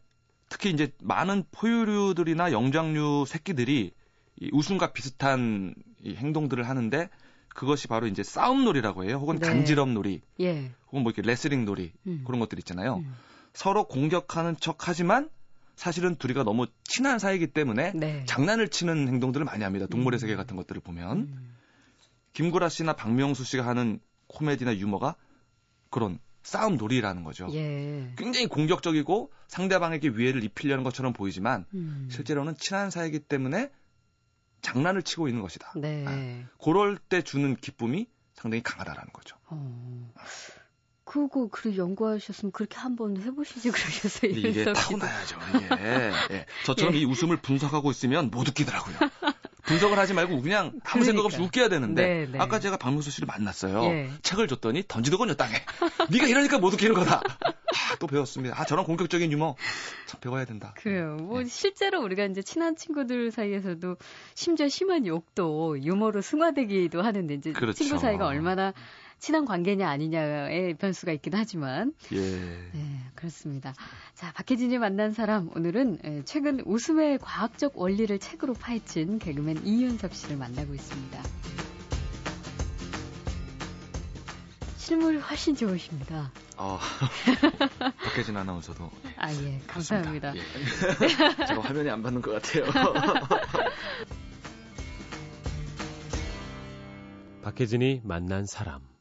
특히 0.49 0.71
이제 0.71 0.93
많은 1.03 1.45
포유류들이나 1.53 2.53
영장류 2.53 3.25
새끼들이 3.27 3.93
이 4.41 4.51
웃음과 4.53 4.93
비슷한 4.93 5.75
이 6.03 6.15
행동들을 6.15 6.67
하는데 6.69 7.09
그것이 7.49 7.87
바로 7.87 8.07
이제 8.07 8.23
싸움놀이라고 8.23 9.05
해요. 9.05 9.17
혹은 9.17 9.39
네. 9.39 9.47
간지럼놀이. 9.47 10.23
예. 10.41 10.73
혹은 10.87 11.03
뭐 11.03 11.13
이렇게 11.13 11.23
레슬링놀이 11.23 11.93
음. 12.07 12.23
그런 12.27 12.41
것들 12.41 12.59
있잖아요. 12.59 12.97
음. 12.97 13.15
서로 13.53 13.85
공격하는 13.87 14.57
척 14.59 14.89
하지만 14.89 15.29
사실은 15.77 16.17
둘이가 16.17 16.45
너무 16.45 16.67
친한 16.85 17.19
사이이기 17.19 17.49
때문에 17.49 17.93
네. 17.95 18.25
장난을 18.27 18.69
치는 18.69 19.09
행동들을 19.09 19.45
많이 19.45 19.65
합니다. 19.65 19.87
동물의 19.87 20.19
음. 20.19 20.21
세계 20.21 20.37
같은 20.37 20.57
것들을 20.57 20.81
보면 20.83 21.17
음. 21.19 21.55
김구라 22.33 22.69
씨나 22.69 22.95
박명수 22.95 23.45
씨가 23.45 23.65
하는 23.65 24.01
코미디나 24.35 24.77
유머가 24.77 25.17
그런 25.91 26.19
싸움 26.43 26.77
놀이라는 26.77 27.25
거죠. 27.25 27.49
예. 27.53 28.13
굉장히 28.17 28.47
공격적이고 28.47 29.33
상대방에게 29.49 30.11
위해를 30.11 30.45
입히려는 30.45 30.85
것처럼 30.85 31.13
보이지만 31.13 31.65
음. 31.73 32.09
실제로는 32.11 32.57
친한 32.59 32.91
사이이기 32.91 33.21
때문에 33.21 33.71
장난을 34.61 35.03
치고 35.03 35.29
있는 35.29 35.43
것이다. 35.43 35.73
네. 35.77 36.05
아, 36.07 36.49
그럴 36.63 36.99
때 36.99 37.23
주는 37.23 37.57
기쁨이 37.57 38.09
상당히 38.35 38.63
강하다라는 38.63 39.13
거죠. 39.13 39.37
어. 39.47 40.13
그거 41.05 41.49
그래 41.49 41.77
연구하셨으면 41.77 42.51
그렇게 42.53 42.77
한번 42.77 43.21
해보시지 43.21 43.71
그러셨어요. 43.71 44.31
이게 44.33 44.65
타고나야죠. 44.73 45.39
이게 45.55 45.69
예. 46.31 46.47
저처럼 46.65 46.95
예. 46.97 46.99
이 46.99 47.05
웃음을 47.05 47.37
분석하고 47.37 47.91
있으면 47.91 48.31
못 48.31 48.49
웃기더라고요. 48.49 48.97
분석을 49.67 49.99
하지 49.99 50.15
말고 50.15 50.43
그냥 50.43 50.67
아무 50.67 50.81
그러니까. 50.83 51.05
생각 51.05 51.25
없이 51.25 51.41
웃겨야 51.41 51.69
되는데 51.69 52.03
네, 52.03 52.27
네. 52.31 52.39
아까 52.39 52.61
제가 52.61 52.77
박명수 52.77 53.11
씨를 53.11 53.27
만났어요. 53.27 53.85
예. 53.85 54.11
책을 54.23 54.49
줬더니 54.49 54.85
던지더군요 54.87 55.35
땅에. 55.35 55.55
네가 56.11 56.27
이러니까 56.27 56.59
못 56.59 56.73
웃기는 56.75 56.95
거다. 56.95 57.21
아, 57.21 57.97
또 57.99 58.07
배웠습니다. 58.07 58.61
아 58.61 58.65
저런 58.65 58.85
공격적인 58.85 59.33
유머 59.33 59.57
참 60.07 60.21
배워야 60.21 60.45
된다. 60.45 60.75
그래요. 60.77 61.17
뭐 61.21 61.41
네. 61.41 61.47
실제로 61.47 62.03
우리가 62.03 62.25
이제 62.27 62.43
친한 62.43 62.77
친구들 62.77 63.31
사이에서도 63.31 63.97
심지어 64.35 64.69
심한 64.69 65.07
욕도 65.07 65.83
유머로 65.83 66.21
승화되기도 66.21 67.03
하는데 67.03 67.35
이제 67.35 67.53
그렇죠. 67.53 67.85
친구 67.85 67.99
사이가 67.99 68.27
얼마나 68.27 68.73
친한 69.25 69.47
관계냐 69.47 69.89
아니냐의 69.89 70.75
변수가 70.75 71.13
있긴 71.13 71.33
하지만 71.35 71.95
예. 72.13 72.21
네, 72.21 73.01
그렇습니다. 73.15 73.73
자, 74.13 74.31
박혜진이 74.35 74.77
만난 74.77 75.13
사람 75.15 75.49
오늘은 75.57 75.99
예, 76.05 76.23
최근 76.27 76.61
웃음의 76.67 77.21
과학적 77.23 77.73
원리를 77.75 78.19
책으로 78.19 78.53
파헤친 78.53 79.19
개그맨 79.21 79.65
이윤석 79.65 80.13
씨를 80.13 80.37
만나고 80.37 80.75
있습니다. 80.75 81.23
실물이 84.77 85.17
훨씬 85.21 85.57
좋으십니다. 85.57 86.31
어, 86.59 86.79
박혜진 88.05 88.37
아나운서도. 88.37 88.91
아, 89.17 89.33
예. 89.33 89.59
감사합니다. 89.67 90.35
예. 90.37 90.41
제가 91.49 91.63
화면에 91.63 91.89
안 91.89 92.03
받는 92.03 92.21
것 92.21 92.43
같아요. 92.43 92.67
박혜진이 97.43 98.03
만난 98.05 98.45
사람. 98.45 98.94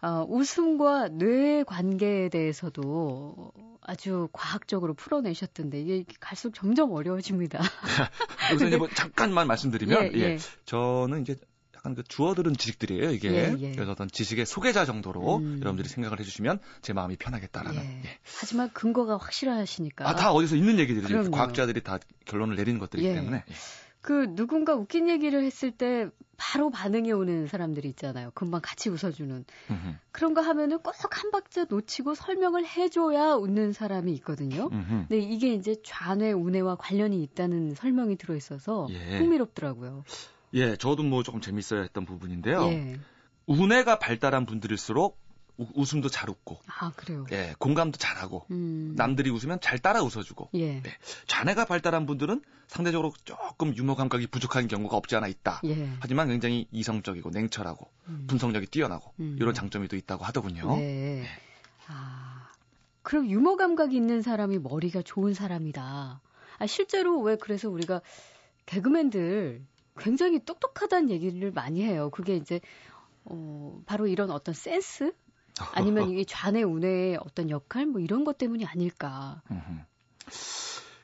어, 0.00 0.24
웃음과 0.28 1.08
뇌의 1.08 1.64
관계에 1.64 2.28
대해서도 2.28 3.52
아주 3.80 4.28
과학적으로 4.32 4.94
풀어내셨던데 4.94 5.80
이게 5.80 6.04
갈수록 6.20 6.54
점점 6.54 6.92
어려워집니다. 6.92 7.58
여기서 8.52 8.66
이제 8.68 8.76
뭐 8.76 8.88
잠깐만 8.94 9.46
말씀드리면 9.46 10.02
예, 10.04 10.10
예. 10.14 10.20
예, 10.20 10.38
저는 10.66 11.22
이제 11.22 11.36
약간 11.74 11.94
그 11.94 12.02
주어들은 12.04 12.54
지식들이에요 12.56 13.10
이게 13.10 13.30
예, 13.32 13.56
예. 13.58 13.72
그래서 13.72 13.92
어떤 13.92 14.08
지식의 14.08 14.46
소개자 14.46 14.84
정도로 14.84 15.38
음. 15.38 15.58
여러분들이 15.60 15.88
생각을 15.88 16.20
해주시면 16.20 16.60
제 16.82 16.92
마음이 16.92 17.16
편하겠다라는. 17.16 17.80
예. 17.80 18.02
예. 18.04 18.18
하지만 18.40 18.70
근거가 18.72 19.16
확실하시니까. 19.16 20.08
아 20.08 20.14
다 20.14 20.32
어디서 20.32 20.56
있는 20.56 20.78
얘기들이 20.78 21.30
과학자들이 21.30 21.82
다 21.82 21.98
결론을 22.24 22.56
내리는 22.56 22.78
것들이기 22.78 23.08
예. 23.08 23.14
때문에. 23.14 23.44
그 24.00 24.34
누군가 24.34 24.74
웃긴 24.74 25.08
얘기를 25.08 25.42
했을 25.42 25.70
때 25.70 26.08
바로 26.36 26.70
반응이 26.70 27.10
오는 27.12 27.48
사람들이 27.48 27.88
있잖아요. 27.90 28.30
금방 28.32 28.60
같이 28.62 28.88
웃어주는. 28.90 29.44
음흠. 29.70 29.94
그런 30.12 30.34
거 30.34 30.40
하면은 30.40 30.78
꼭 30.78 30.94
한 31.10 31.30
박자 31.32 31.66
놓치고 31.68 32.14
설명을 32.14 32.64
해줘야 32.66 33.34
웃는 33.34 33.72
사람이 33.72 34.12
있거든요. 34.14 34.68
음흠. 34.70 35.06
근데 35.08 35.18
이게 35.18 35.52
이제 35.52 35.76
좌뇌, 35.82 36.32
우뇌와 36.32 36.76
관련이 36.76 37.20
있다는 37.24 37.74
설명이 37.74 38.16
들어있어서 38.16 38.86
예. 38.90 39.18
흥미롭더라고요. 39.18 40.04
예, 40.54 40.76
저도 40.76 41.02
뭐 41.02 41.22
조금 41.22 41.40
재밌어야 41.40 41.82
했던 41.82 42.04
부분인데요. 42.04 42.62
예. 42.66 42.96
우뇌가 43.46 43.98
발달한 43.98 44.46
분들일수록 44.46 45.18
웃음도 45.74 46.08
잘 46.08 46.30
웃고. 46.30 46.60
아, 46.66 46.92
그래요? 46.94 47.26
예, 47.32 47.54
공감도 47.58 47.98
잘하고. 47.98 48.46
음. 48.50 48.94
남들이 48.96 49.30
웃으면 49.30 49.60
잘 49.60 49.78
따라 49.78 50.02
웃어주고. 50.02 50.50
예. 50.54 50.80
네. 50.80 50.90
자네가 51.26 51.64
발달한 51.64 52.06
분들은 52.06 52.42
상대적으로 52.68 53.12
조금 53.24 53.76
유머 53.76 53.94
감각이 53.96 54.28
부족한 54.28 54.68
경우가 54.68 54.96
없지 54.96 55.16
않아 55.16 55.26
있다. 55.26 55.60
예. 55.64 55.90
하지만 56.00 56.28
굉장히 56.28 56.68
이성적이고 56.70 57.30
냉철하고 57.30 57.90
음. 58.08 58.26
분석력이 58.28 58.66
뛰어나고 58.66 59.12
음. 59.20 59.36
이런 59.40 59.52
장점이 59.54 59.88
또 59.88 59.96
있다고 59.96 60.24
하더군요. 60.24 60.76
네. 60.76 60.82
네. 61.22 61.26
아, 61.88 62.50
그럼 63.02 63.28
유머 63.28 63.56
감각이 63.56 63.96
있는 63.96 64.22
사람이 64.22 64.58
머리가 64.58 65.02
좋은 65.02 65.34
사람이다. 65.34 66.20
아, 66.58 66.66
실제로 66.66 67.20
왜 67.20 67.36
그래서 67.36 67.68
우리가 67.68 68.00
개그맨들 68.66 69.62
굉장히 69.98 70.44
똑똑하다는 70.44 71.10
얘기를 71.10 71.50
많이 71.50 71.82
해요. 71.82 72.10
그게 72.10 72.36
이제 72.36 72.60
어, 73.24 73.80
바로 73.86 74.06
이런 74.06 74.30
어떤 74.30 74.54
센스? 74.54 75.12
아니면 75.72 76.08
이게 76.10 76.24
좌뇌 76.24 76.62
우뇌의 76.62 77.18
어떤 77.20 77.50
역할 77.50 77.86
뭐 77.86 78.00
이런 78.00 78.24
것 78.24 78.38
때문이 78.38 78.66
아닐까. 78.66 79.42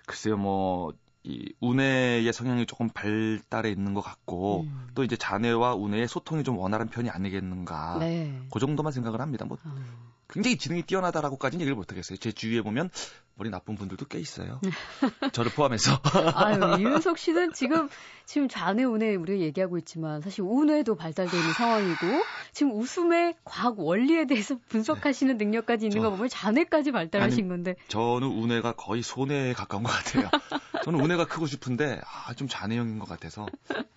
글쎄요, 0.06 0.36
뭐, 0.36 0.92
이 1.22 1.52
우뇌의 1.60 2.32
성향이 2.32 2.66
조금 2.66 2.88
발달해 2.90 3.70
있는 3.70 3.94
것 3.94 4.02
같고, 4.02 4.62
음. 4.62 4.88
또 4.94 5.04
이제 5.04 5.16
자뇌와 5.16 5.74
우뇌의 5.74 6.08
소통이 6.08 6.44
좀 6.44 6.58
원활한 6.58 6.88
편이 6.88 7.08
아니겠는가. 7.08 7.98
네. 8.00 8.42
그 8.52 8.60
정도만 8.60 8.92
생각을 8.92 9.20
합니다. 9.20 9.44
뭐, 9.46 9.56
어. 9.64 10.13
굉장히 10.28 10.56
지능이 10.56 10.82
뛰어나다라고까지는 10.82 11.60
얘기를 11.60 11.76
못하겠어요. 11.76 12.18
제 12.18 12.32
주위에 12.32 12.62
보면 12.62 12.90
머리 13.36 13.50
나쁜 13.50 13.74
분들도 13.74 14.06
꽤 14.06 14.20
있어요. 14.20 14.60
저를 15.32 15.50
포함해서. 15.50 16.00
아유, 16.34 16.80
이윤석 16.80 17.18
씨는 17.18 17.52
지금, 17.52 17.88
지금 18.26 18.48
좌뇌, 18.48 18.84
우뇌 18.84 19.16
우리가 19.16 19.40
얘기하고 19.40 19.76
있지만 19.78 20.20
사실 20.20 20.42
우뇌도 20.42 20.94
발달되어 20.94 21.38
있는 21.38 21.52
상황이고 21.52 21.96
지금 22.52 22.78
웃음의 22.78 23.34
과학 23.44 23.78
원리에 23.80 24.26
대해서 24.26 24.56
분석하시는 24.68 25.36
네. 25.36 25.44
능력까지 25.44 25.86
있는 25.86 26.00
저, 26.00 26.02
거 26.02 26.10
보면 26.10 26.28
좌뇌까지 26.28 26.92
발달하신 26.92 27.40
아니, 27.40 27.48
건데. 27.48 27.74
저는 27.88 28.28
우뇌가 28.28 28.72
거의 28.72 29.02
소뇌에 29.02 29.52
가까운 29.52 29.82
것 29.82 29.90
같아요. 29.90 30.30
저는 30.84 31.00
우뇌가 31.00 31.26
크고 31.26 31.46
싶은데, 31.46 32.00
아, 32.04 32.34
좀 32.34 32.46
좌뇌형인 32.46 33.00
것 33.00 33.08
같아서 33.08 33.46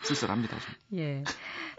쓸쓸합니다. 0.01 0.57
좀. 0.57 0.75
예. 0.99 1.23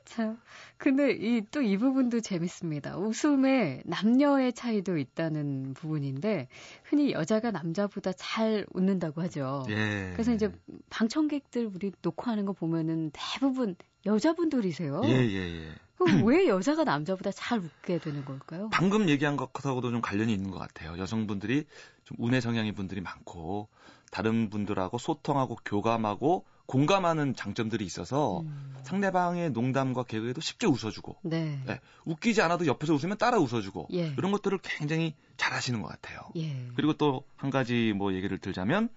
참. 0.09 0.38
근데 0.79 1.12
이 1.12 1.43
또 1.50 1.61
이 1.62 1.77
부분도 1.77 2.21
재밌습니다. 2.21 2.97
웃음에 2.97 3.83
남녀의 3.85 4.53
차이도 4.55 4.97
있다는 4.99 5.75
부분인데 5.75 6.49
흔히 6.85 7.12
여자가 7.12 7.50
남자보다 7.50 8.12
잘 8.12 8.67
웃는다고 8.73 9.23
하죠. 9.23 9.65
예. 9.69 10.11
그래서 10.15 10.33
이제 10.33 10.50
방청객들 10.91 11.71
우리 11.75 11.93
녹화하는 12.03 12.47
거 12.47 12.53
보면은 12.53 13.11
대부분 13.12 13.77
여자분들이세요. 14.07 15.03
예, 15.05 15.11
예, 15.11 15.62
예. 15.62 15.69
그럼 15.97 16.25
왜 16.25 16.47
여자가 16.47 16.85
남자보다 16.85 17.31
잘 17.33 17.59
웃게 17.59 17.99
되는 17.99 18.25
걸까요? 18.25 18.69
방금 18.73 19.09
얘기한 19.09 19.37
것하고도 19.37 19.91
좀 19.91 20.00
관련이 20.00 20.33
있는 20.33 20.50
것 20.50 20.59
같아요. 20.59 20.97
여성분들이 20.99 21.65
좀 22.05 22.17
운의 22.21 22.41
성향인 22.41 22.75
분들이 22.75 23.00
많고 23.00 23.69
다른 24.11 24.49
분들하고 24.49 24.99
소통하고 24.99 25.57
교감하고 25.65 26.47
공감하는 26.69 27.35
장점들이 27.35 27.85
있어서 27.85 28.43
음. 28.43 28.75
상대방의 28.83 29.51
농담과 29.51 30.05
개그에도 30.05 30.41
쉽게 30.41 30.67
웃어주고 30.67 31.17
네. 31.23 31.61
네. 31.67 31.81
웃기지 32.05 32.43
않아도 32.43 32.67
옆에서 32.67 32.95
웃으면 32.95 33.19
따라 33.19 33.39
웃어주고 33.39 33.89
예. 33.95 34.15
이런 34.19 34.31
것들을 34.31 34.59
굉장히 34.63 35.15
잘하시는 35.39 35.81
것 35.83 35.89
같아요. 35.89 36.21
예. 36.37 36.69
그리고 36.77 36.93
또 36.93 37.25
한 37.39 37.51
가지 37.51 37.95
뭐 37.97 38.13
얘기를 38.13 38.39
들자면 38.39 38.89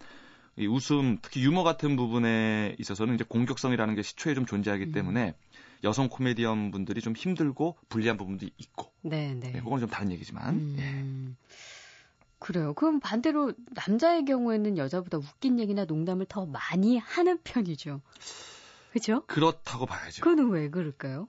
이 0.58 0.68
웃음 0.68 1.18
특히 1.22 1.42
유머 1.44 1.64
같은 1.64 1.96
부분에 1.96 2.76
있어서는 2.80 3.16
이제 3.16 3.24
공격성이라는 3.24 3.96
게 3.96 4.02
시초에 4.02 4.34
좀 4.34 4.46
존재하기 4.46 4.86
음. 4.86 4.92
때문에 4.92 5.36
여성 5.84 6.10
코미디언 6.10 6.72
분들이 6.72 7.02
좀 7.02 7.16
힘들고 7.16 7.78
불리한 7.88 8.18
부분도 8.18 8.48
있고 8.58 8.92
네, 9.02 9.34
네. 9.34 9.52
네 9.54 9.60
그건 9.62 9.80
좀 9.80 9.90
다른 9.90 10.12
얘기지만 10.12 10.56
음. 10.56 10.76
예. 10.78 11.56
그래요. 12.42 12.74
그럼 12.74 13.00
반대로 13.00 13.54
남자의 13.70 14.26
경우에는 14.26 14.78
여자보다 14.78 15.20
웃긴 15.20 15.60
얘기나 15.60 15.86
농담을 15.86 16.26
더 16.26 16.48
많이 16.48 16.98
하는 16.98 17.38
편이죠. 17.44 18.02
그죠? 18.92 19.24
그렇다고 19.28 19.86
봐야죠. 19.86 20.24
그거는 20.24 20.50
왜 20.50 20.70
그럴까요? 20.70 21.28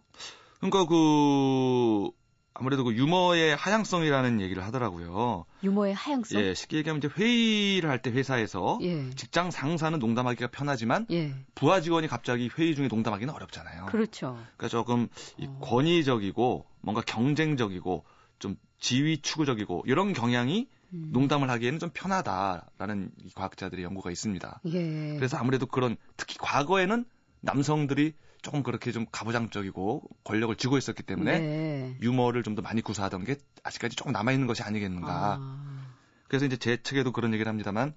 그러니까 0.59 0.87
그 0.87 2.11
아무래도 2.55 2.85
그 2.85 2.95
유머의 2.95 3.57
하향성이라는 3.57 4.41
얘기를 4.41 4.65
하더라고요. 4.65 5.45
유머의 5.63 5.93
하향성? 5.95 6.41
예, 6.41 6.55
쉽게 6.55 6.79
얘기하면 6.79 6.99
이제 6.99 7.09
회의를 7.15 7.91
할 7.91 8.01
때 8.01 8.11
회사에서 8.11 8.79
예. 8.83 9.11
직장 9.11 9.51
상사는 9.51 9.99
농담하기가 9.99 10.49
편하지만 10.51 11.07
예. 11.11 11.35
부하 11.55 11.83
직원이 11.83 12.09
갑자기 12.09 12.51
회의 12.59 12.75
중에 12.75 12.89
농담하기는 12.89 13.33
어렵잖아요. 13.33 13.87
그렇죠. 13.87 14.39
그러니까 14.57 14.69
조금 14.69 15.09
이 15.37 15.47
어. 15.47 15.59
권위적이고 15.63 16.65
뭔가 16.81 17.03
경쟁적이고 17.03 18.05
좀 18.39 18.57
지위 18.81 19.21
추구적이고 19.21 19.85
이런 19.87 20.15
경향이 20.15 20.69
음. 20.93 21.09
농담을 21.13 21.51
하기에는 21.51 21.79
좀 21.79 21.91
편하다라는 21.93 23.11
과학자들의 23.35 23.83
연구가 23.85 24.11
있습니다. 24.11 24.61
예. 24.67 25.15
그래서 25.17 25.37
아무래도 25.37 25.67
그런 25.67 25.97
특히 26.17 26.37
과거에는 26.39 27.05
남성들이 27.41 28.15
조금 28.43 28.63
그렇게 28.63 28.91
좀 28.93 29.07
가부장적이고 29.11 30.03
권력을 30.25 30.55
쥐고 30.57 30.77
있었기 30.79 31.05
때문에 31.05 31.39
네. 31.39 31.97
유머를 32.03 32.43
좀 32.43 32.55
더 32.55 32.63
많이 32.63 32.83
구사하던 32.83 33.25
게 33.25 33.37
아직까지 33.63 33.97
조금 33.97 34.13
남아 34.13 34.33
있는 34.33 34.47
것이 34.47 34.63
아니겠는가. 34.63 35.39
아. 35.41 35.87
그래서 36.29 36.45
이제 36.45 36.57
제 36.57 36.83
책에도 36.83 37.13
그런 37.13 37.33
얘기를 37.33 37.49
합니다만 37.49 37.95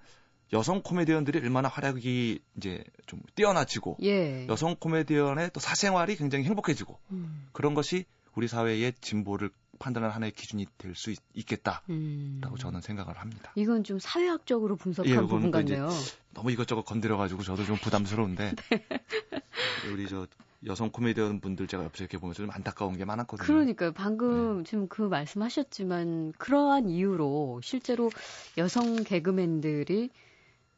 여성 0.53 0.81
코미디언들이 0.81 1.39
얼마나 1.39 1.67
활약이 1.67 2.39
이제 2.57 2.83
좀 3.07 3.19
뛰어나지고 3.33 3.97
예. 4.03 4.47
여성 4.47 4.75
코미디언의 4.75 5.49
또 5.53 5.59
사생활이 5.59 6.15
굉장히 6.15 6.45
행복해지고 6.45 6.99
음. 7.11 7.47
그런 7.51 7.73
것이 7.73 8.05
우리 8.35 8.47
사회의 8.47 8.93
진보를 9.01 9.49
판단하는 9.79 10.15
하나의 10.15 10.31
기준이 10.31 10.65
될 10.77 10.95
수 10.95 11.13
있겠다라고 11.33 11.83
음. 11.89 12.41
저는 12.57 12.81
생각을 12.81 13.17
합니다. 13.17 13.51
이건 13.55 13.83
좀 13.83 13.99
사회학적으로 13.99 14.75
분석한 14.75 15.11
예, 15.11 15.17
부분 15.17 15.51
같네요. 15.51 15.89
너무 16.33 16.51
이것저것 16.51 16.83
건드려가지고 16.83 17.43
저도 17.43 17.65
좀 17.65 17.75
부담스러운데 17.77 18.53
네. 18.71 19.91
우리 19.91 20.07
저 20.07 20.25
여성 20.65 20.89
코미디언 20.91 21.41
분들 21.41 21.67
제가 21.67 21.83
옆에서 21.83 22.05
이렇게 22.05 22.17
보면서 22.17 22.43
좀 22.43 22.51
안타까운 22.51 22.97
게 22.97 23.05
많았거든요. 23.05 23.45
그러니까요. 23.45 23.91
방금 23.91 24.59
네. 24.59 24.63
지금 24.63 24.87
그 24.87 25.01
말씀하셨지만 25.03 26.33
그러한 26.37 26.89
이유로 26.89 27.61
실제로 27.61 28.09
여성 28.57 29.03
개그맨들이 29.03 30.09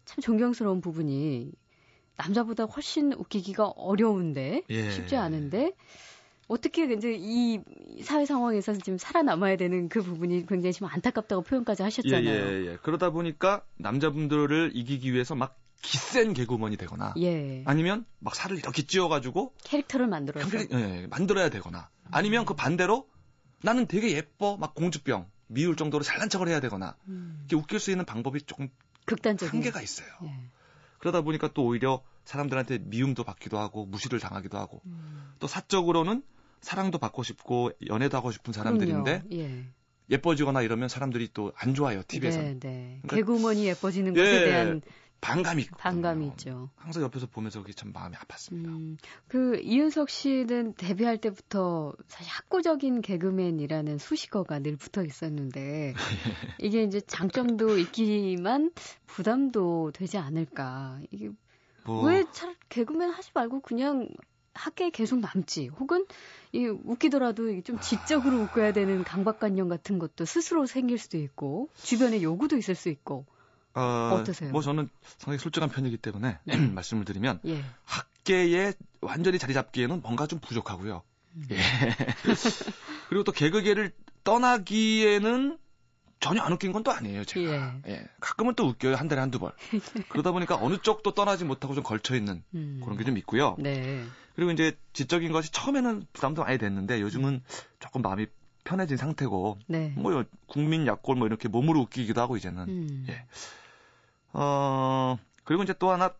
참 0.05 0.21
존경스러운 0.21 0.81
부분이 0.81 1.51
남자보다 2.17 2.65
훨씬 2.65 3.13
웃기기가 3.13 3.67
어려운데 3.67 4.63
예. 4.69 4.91
쉽지 4.91 5.15
않은데 5.15 5.73
어떻게 6.47 6.91
이제 6.93 7.15
이 7.17 7.59
사회 8.03 8.25
상황에서 8.25 8.73
지금 8.73 8.97
살아남아야 8.97 9.57
되는 9.57 9.89
그 9.89 10.01
부분이 10.01 10.45
굉장히 10.45 10.73
지금 10.73 10.87
안타깝다고 10.87 11.43
표현까지 11.43 11.83
하셨잖아요. 11.83 12.25
예, 12.25 12.63
예, 12.63 12.65
예. 12.67 12.77
그러다 12.81 13.09
보니까 13.09 13.63
남자분들을 13.77 14.71
이기기 14.73 15.13
위해서 15.13 15.35
막 15.35 15.57
기센 15.81 16.33
개그우먼이 16.33 16.77
되거나 16.77 17.13
예. 17.19 17.63
아니면 17.65 18.05
막 18.19 18.35
살을 18.35 18.57
이렇게 18.57 18.81
찌워가지고 18.81 19.53
캐릭터를 19.63 20.07
만들어서 20.07 20.49
예, 20.71 21.07
만들어야 21.09 21.49
되거나 21.49 21.89
아니면 22.11 22.45
그 22.45 22.55
반대로 22.55 23.07
나는 23.61 23.85
되게 23.85 24.11
예뻐 24.11 24.57
막 24.57 24.73
공주병 24.73 25.29
미울 25.47 25.75
정도로 25.75 26.03
잘난 26.03 26.29
척을 26.29 26.47
해야 26.47 26.59
되거나 26.59 26.95
음. 27.07 27.37
이렇게 27.41 27.55
웃길 27.55 27.79
수 27.79 27.91
있는 27.91 28.05
방법이 28.05 28.41
조금 28.43 28.69
극단적인 29.05 29.53
한계가 29.53 29.81
있어요. 29.81 30.07
예. 30.23 30.49
그러다 30.99 31.21
보니까 31.21 31.49
또 31.53 31.63
오히려 31.63 32.01
사람들한테 32.25 32.79
미움도 32.79 33.23
받기도 33.23 33.57
하고 33.57 33.85
무시를 33.85 34.19
당하기도 34.19 34.57
하고 34.57 34.81
음. 34.85 35.33
또 35.39 35.47
사적으로는 35.47 36.23
사랑도 36.61 36.97
받고 36.97 37.23
싶고 37.23 37.71
연애도 37.87 38.17
하고 38.17 38.31
싶은 38.31 38.53
사람들인데 38.53 39.23
예. 39.31 40.17
뻐지거나 40.21 40.61
이러면 40.61 40.87
사람들이 40.89 41.29
또 41.33 41.51
안 41.57 41.73
좋아요 41.73 42.01
TV에서. 42.07 42.39
네, 42.39 42.59
네. 42.59 42.99
그러니까, 43.01 43.15
개구먼이 43.15 43.65
예뻐지는 43.67 44.13
것에 44.13 44.41
예, 44.41 44.45
대한 44.45 44.81
반감이 45.19 45.63
있고 45.63 45.77
반감이 45.77 46.27
있죠. 46.27 46.69
항상 46.75 47.03
옆에서 47.03 47.25
보면서 47.27 47.61
그게 47.61 47.73
참 47.73 47.91
마음이 47.91 48.15
아팠습니다. 48.15 48.67
음, 48.67 48.97
그 49.27 49.59
이윤석 49.61 50.09
씨는 50.09 50.75
데뷔할 50.75 51.17
때부터 51.17 51.93
사실 52.07 52.31
학구적인 52.31 53.01
개그맨이라는 53.01 53.97
수식어가 53.97 54.59
늘 54.59 54.75
붙어 54.75 55.03
있었는데 55.03 55.93
이게 56.61 56.83
이제 56.83 57.01
장점도 57.01 57.79
있기만 57.79 58.71
부담도 59.07 59.91
되지 59.93 60.17
않을까. 60.17 60.99
이게 61.09 61.29
뭐... 61.85 62.03
왜잘 62.03 62.55
개그맨 62.69 63.09
하지 63.09 63.31
말고 63.33 63.61
그냥 63.61 64.07
학계에 64.57 64.89
계속 64.89 65.19
남지 65.19 65.67
혹은 65.79 66.05
이 66.51 66.65
웃기더라도 66.65 67.61
좀 67.63 67.79
지적으로 67.79 68.41
웃겨야 68.41 68.71
되는 68.73 69.03
강박관념 69.03 69.69
같은 69.69 69.99
것도 69.99 70.25
스스로 70.25 70.65
생길 70.65 70.97
수도 70.97 71.17
있고 71.17 71.69
주변에 71.75 72.21
요구도 72.21 72.57
있을 72.57 72.75
수 72.75 72.89
있고 72.89 73.25
어, 73.73 74.23
떠세요 74.25 74.51
뭐 74.51 74.61
저는 74.61 74.89
상당히 75.03 75.37
솔직한 75.39 75.69
편이기 75.69 75.97
때문에 75.97 76.39
네. 76.45 76.55
말씀을 76.73 77.05
드리면 77.05 77.39
예. 77.45 77.63
학계에 77.83 78.73
완전히 79.01 79.37
자리 79.39 79.53
잡기에는 79.53 80.01
뭔가 80.01 80.25
좀 80.27 80.39
부족하고요. 80.39 81.03
음. 81.35 81.47
예. 81.51 81.57
그리고 83.09 83.23
또 83.23 83.31
개그계를 83.31 83.91
떠나기에는 84.23 85.57
전혀 86.19 86.41
안 86.41 86.51
웃긴 86.51 86.71
건 86.71 86.83
또 86.83 86.91
아니에요, 86.91 87.23
제가. 87.25 87.79
예. 87.87 87.91
예. 87.91 88.05
가끔은 88.19 88.55
또 88.55 88.65
웃겨요, 88.67 88.95
한 88.95 89.07
달에 89.07 89.21
한두 89.21 89.37
번. 89.39 89.51
그러다 90.09 90.31
보니까 90.31 90.57
어느 90.59 90.77
쪽도 90.81 91.11
떠나지 91.13 91.45
못하고 91.45 91.75
좀 91.75 91.83
걸쳐있는 91.83 92.43
음. 92.55 92.79
그런 92.83 92.97
게 92.97 93.03
좀 93.03 93.17
있고요. 93.19 93.55
네. 93.59 94.03
그리고 94.37 94.51
이제 94.51 94.77
지적인 94.93 95.31
것이 95.31 95.51
처음에는 95.51 96.05
부담도 96.13 96.43
많이 96.43 96.59
됐는데 96.59 97.01
요즘은 97.01 97.41
조금 97.79 98.03
마음이 98.03 98.27
편해진 98.63 98.95
상태고, 98.95 99.57
네. 99.65 99.93
뭐 99.97 100.23
국민 100.45 100.85
약골 100.85 101.15
뭐 101.15 101.25
이렇게 101.25 101.47
몸으로 101.47 101.79
웃기기도 101.81 102.21
하고 102.21 102.37
이제는. 102.37 102.67
음. 102.69 103.05
예. 103.09 103.25
어, 104.33 105.17
그리고 105.43 105.63
이제 105.63 105.73
또 105.79 105.89
하나 105.89 106.13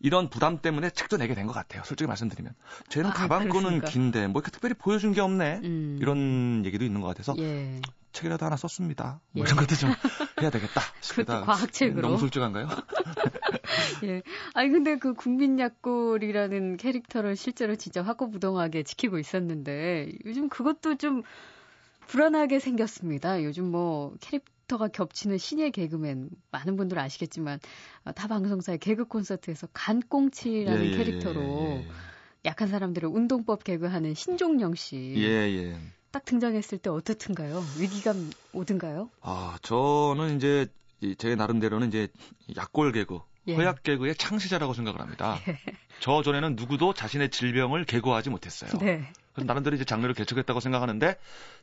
이런 0.00 0.28
부담 0.28 0.60
때문에 0.60 0.90
책도 0.90 1.16
내게 1.16 1.34
된 1.34 1.46
것 1.46 1.54
같아요. 1.54 1.82
솔직히 1.86 2.06
말씀드리면. 2.06 2.52
쟤는 2.90 3.08
아, 3.10 3.14
가방끈은 3.14 3.80
긴데 3.80 4.26
뭐 4.26 4.40
이렇게 4.42 4.50
특별히 4.50 4.74
보여준 4.74 5.12
게 5.14 5.22
없네. 5.22 5.60
음. 5.64 5.98
이런 6.02 6.66
얘기도 6.66 6.84
있는 6.84 7.00
것 7.00 7.06
같아서 7.08 7.34
예. 7.38 7.80
책이라도 8.12 8.46
하나 8.46 8.56
썼습니다. 8.56 9.20
뭐 9.32 9.44
예. 9.44 9.48
이런 9.48 9.56
것도 9.58 9.74
좀 9.76 9.90
해야 10.40 10.50
되겠다. 10.50 10.80
그것도 11.10 11.44
과학책으로. 11.44 12.02
너무 12.02 12.18
솔직한가요? 12.18 12.68
예. 14.04 14.22
아니 14.54 14.70
근데 14.70 14.96
그 14.98 15.14
국민약골이라는 15.14 16.76
캐릭터를 16.76 17.36
실제로 17.36 17.76
진짜 17.76 18.02
화고부동하게 18.02 18.82
지키고 18.82 19.18
있었는데 19.18 20.12
요즘 20.24 20.48
그것도 20.48 20.96
좀 20.96 21.22
불안하게 22.06 22.58
생겼습니다. 22.58 23.42
요즘 23.44 23.70
뭐 23.70 24.14
캐릭터 24.20 24.58
캐릭터가 24.68 24.88
겹치는 24.88 25.38
신예 25.38 25.70
개그맨 25.70 26.28
많은 26.52 26.76
분들 26.76 26.98
아시겠지만 26.98 27.58
어, 28.04 28.12
타 28.12 28.28
방송사의 28.28 28.78
개그 28.78 29.06
콘서트에서 29.06 29.66
간꽁치라는 29.72 30.84
예, 30.84 30.90
예, 30.92 30.96
캐릭터로 30.96 31.40
예, 31.40 31.76
예, 31.80 31.88
약한 32.44 32.68
사람들을 32.68 33.08
운동법 33.08 33.64
개그하는 33.64 34.14
신종영 34.14 34.74
씨. 34.74 35.14
예, 35.16 35.22
예. 35.22 35.76
딱 36.10 36.24
등장했을 36.24 36.78
때 36.78 36.90
어떻든가요? 36.90 37.62
위기감 37.78 38.30
오든가요? 38.52 39.10
아, 39.20 39.58
저는 39.62 40.36
이제 40.36 40.66
제 41.18 41.34
나름대로는 41.34 41.88
이제 41.88 42.08
약골 42.56 42.92
개그, 42.92 43.20
예. 43.48 43.54
허약 43.54 43.82
개그의 43.82 44.16
창시자라고 44.16 44.74
생각을 44.74 45.00
합니다. 45.00 45.38
예. 45.48 45.58
저 46.00 46.22
전에는 46.22 46.56
누구도 46.56 46.94
자신의 46.94 47.30
질병을 47.30 47.84
개그하지 47.84 48.30
못했어요. 48.30 48.70
네. 48.80 49.10
나름대로 49.36 49.76
이제 49.76 49.84
장르를 49.84 50.14
개척했다고 50.14 50.60
생각하는데 50.60 51.16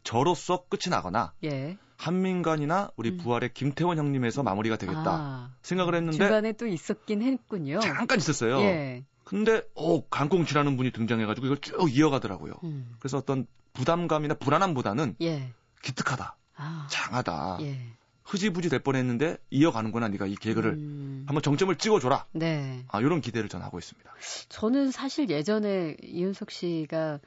저로서 0.03 0.65
끝이 0.69 0.89
나거나 0.89 1.34
예. 1.43 1.77
한민관이나 1.97 2.91
우리 2.95 3.12
음. 3.12 3.17
부활의 3.17 3.53
김태원 3.53 3.97
형님에서 3.97 4.43
마무리가 4.43 4.77
되겠다 4.77 5.03
아, 5.05 5.55
생각을 5.62 5.95
했는데 5.95 6.17
중간에 6.17 6.51
또 6.53 6.67
있었긴 6.67 7.21
했군요. 7.21 7.79
잠깐 7.79 8.17
있었어요. 8.17 8.60
예. 8.62 9.03
근데 9.25 9.63
어 9.73 10.07
강꽁치라는 10.07 10.77
분이 10.77 10.91
등장해가지고 10.91 11.47
이걸 11.47 11.57
쭉 11.57 11.93
이어가더라고요. 11.93 12.53
음. 12.63 12.95
그래서 12.99 13.17
어떤 13.17 13.47
부담감이나 13.73 14.35
불안함보다는 14.35 15.17
예. 15.21 15.51
기특하다, 15.81 16.38
아. 16.55 16.88
장하다. 16.89 17.57
예. 17.61 17.79
흐지부지 18.23 18.69
될 18.69 18.79
뻔했는데 18.79 19.38
이어가는구나 19.49 20.07
네가 20.07 20.25
이 20.27 20.35
개그를 20.35 20.71
음. 20.73 21.23
한번 21.27 21.41
정점을 21.43 21.75
찍어줘라. 21.75 22.25
네. 22.31 22.85
아 22.88 22.99
이런 23.01 23.19
기대를 23.19 23.49
전 23.49 23.61
하고 23.61 23.77
있습니다. 23.79 24.09
저는 24.49 24.91
사실 24.91 25.29
예전에 25.29 25.97
이윤석 26.01 26.51
씨가 26.51 27.19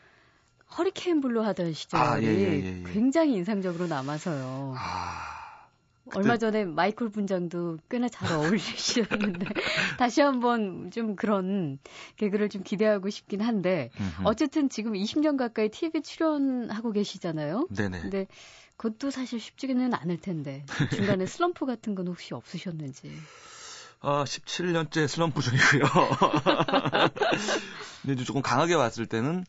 허리케인 0.77 1.21
블루 1.21 1.45
하던 1.45 1.73
시절이 1.73 2.03
아, 2.03 2.21
예, 2.21 2.27
예, 2.27 2.63
예, 2.63 2.85
예. 2.85 2.93
굉장히 2.93 3.35
인상적으로 3.35 3.87
남아서요. 3.87 4.75
아, 4.77 5.38
그때... 6.09 6.21
얼마 6.21 6.37
전에 6.37 6.65
마이클 6.65 7.09
분장도 7.09 7.79
꽤나 7.91 8.09
잘 8.09 8.33
어울리셨는데 8.33 9.47
다시 9.99 10.21
한번 10.21 10.91
좀 10.91 11.17
그런 11.17 11.79
개그를 12.17 12.49
좀 12.49 12.63
기대하고 12.63 13.11
싶긴 13.11 13.41
한데 13.41 13.91
어쨌든 14.25 14.69
지금 14.69 14.93
20년 14.93 15.37
가까이 15.37 15.69
TV 15.69 16.03
출연하고 16.03 16.93
계시잖아요. 16.93 17.69
네네. 17.71 18.01
근데 18.01 18.27
그것도 18.79 19.11
사실 19.11 19.41
쉽지는 19.41 19.93
않을 19.93 20.19
텐데 20.19 20.65
중간에 20.95 21.27
슬럼프 21.27 21.67
같은 21.67 21.95
건 21.95 22.09
혹시 22.09 22.33
없으셨는지. 22.33 23.13
아, 24.01 24.23
17년째 24.23 25.09
슬럼프 25.09 25.43
중이고요. 25.43 25.83
근데 28.03 28.25
조금 28.25 28.41
강하게 28.41 28.75
왔을 28.75 29.07
때는 29.07 29.45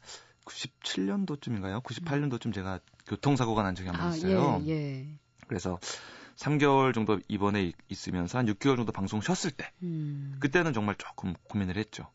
97년도쯤인가요? 0.45 1.83
98년도쯤 1.83 2.53
제가 2.53 2.79
교통사고가 3.05 3.61
난 3.61 3.75
적이 3.75 3.89
한번 3.89 4.11
아, 4.11 4.15
있어요. 4.15 4.63
예, 4.65 4.71
예. 4.71 5.07
그래서 5.47 5.79
3개월 6.39 6.93
정도 6.93 7.19
입원해 7.27 7.73
있으면서 7.89 8.37
한 8.37 8.45
6개월 8.45 8.77
정도 8.77 8.91
방송 8.91 9.21
쉬었을 9.21 9.51
때 9.51 9.71
음. 9.83 10.37
그때는 10.39 10.73
정말 10.73 10.95
조금 10.97 11.33
고민을 11.43 11.75
했죠. 11.75 12.07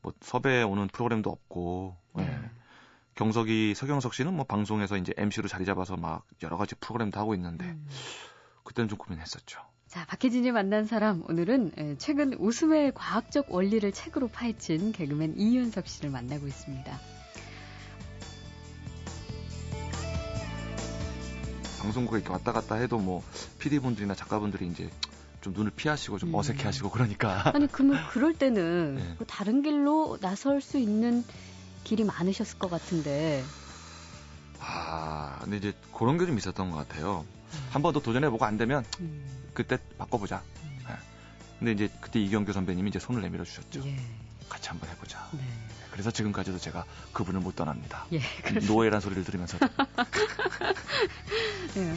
뭐 0.00 0.12
섭외 0.22 0.62
오는 0.62 0.88
프로그램도 0.88 1.30
없고 1.30 1.96
네. 2.14 2.24
예. 2.24 2.50
경석이 3.16 3.74
서경석 3.74 4.14
씨는 4.14 4.34
뭐 4.34 4.44
방송에서 4.44 4.96
이제 4.96 5.12
MC로 5.16 5.48
자리 5.48 5.64
잡아서 5.64 5.96
막 5.96 6.26
여러 6.42 6.56
가지 6.56 6.74
프로그램도 6.74 7.18
하고 7.20 7.34
있는데 7.34 7.66
음. 7.66 7.86
그때는 8.64 8.88
좀 8.88 8.98
고민했었죠. 8.98 9.60
자, 9.88 10.04
박혜진이 10.06 10.52
만난 10.52 10.84
사람 10.84 11.22
오늘은 11.28 11.96
최근 11.98 12.34
웃음의 12.34 12.92
과학적 12.94 13.52
원리를 13.52 13.90
책으로 13.92 14.28
파헤친 14.28 14.92
개그맨 14.92 15.34
이윤석 15.36 15.86
씨를 15.86 16.10
만나고 16.10 16.46
있습니다. 16.46 17.15
방송국에 21.86 22.18
이렇게 22.18 22.32
왔다 22.32 22.52
갔다 22.52 22.74
해도 22.74 22.98
뭐 22.98 23.22
PD분들이나 23.60 24.14
작가분들이 24.16 24.66
이제 24.66 24.90
좀 25.40 25.52
눈을 25.52 25.70
피하시고 25.70 26.18
좀 26.18 26.30
음. 26.30 26.34
어색해하시고 26.34 26.90
그러니까. 26.90 27.52
아니 27.54 27.68
그러면 27.68 28.04
그럴 28.10 28.34
때는 28.34 28.96
네. 28.96 29.14
뭐 29.18 29.26
다른 29.26 29.62
길로 29.62 30.18
나설 30.20 30.60
수 30.60 30.78
있는 30.78 31.24
길이 31.84 32.02
많으셨을 32.02 32.58
것 32.58 32.68
같은데. 32.70 33.44
아, 34.58 35.38
근데 35.42 35.58
이제 35.58 35.72
그런 35.94 36.18
게 36.18 36.26
좀 36.26 36.36
있었던 36.36 36.70
것 36.72 36.76
같아요. 36.76 37.24
음. 37.52 37.66
한번 37.70 37.92
더 37.92 38.00
도전해보고 38.00 38.44
안 38.44 38.56
되면 38.58 38.84
음. 38.98 39.24
그때 39.54 39.78
바꿔보자. 39.96 40.42
음. 40.64 40.78
네. 40.88 40.94
근데 41.60 41.72
이제 41.72 41.92
그때 42.00 42.18
이경규 42.20 42.52
선배님이 42.52 42.88
이제 42.90 42.98
손을 42.98 43.22
내밀어 43.22 43.44
주셨죠. 43.44 43.82
예. 43.86 43.96
같이 44.48 44.68
한번 44.70 44.90
해보자. 44.90 45.24
네. 45.32 45.40
그래서 45.96 46.10
지금까지도 46.10 46.58
제가 46.58 46.84
그분을 47.14 47.40
못 47.40 47.56
떠납니다. 47.56 48.04
예, 48.12 48.20
노예란 48.68 49.00
소리를 49.00 49.24
들으면서. 49.24 49.56
예. 51.78 51.94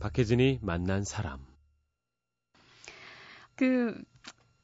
박혜진이 0.00 0.60
만난 0.62 1.04
사람. 1.04 1.38
그 3.56 4.02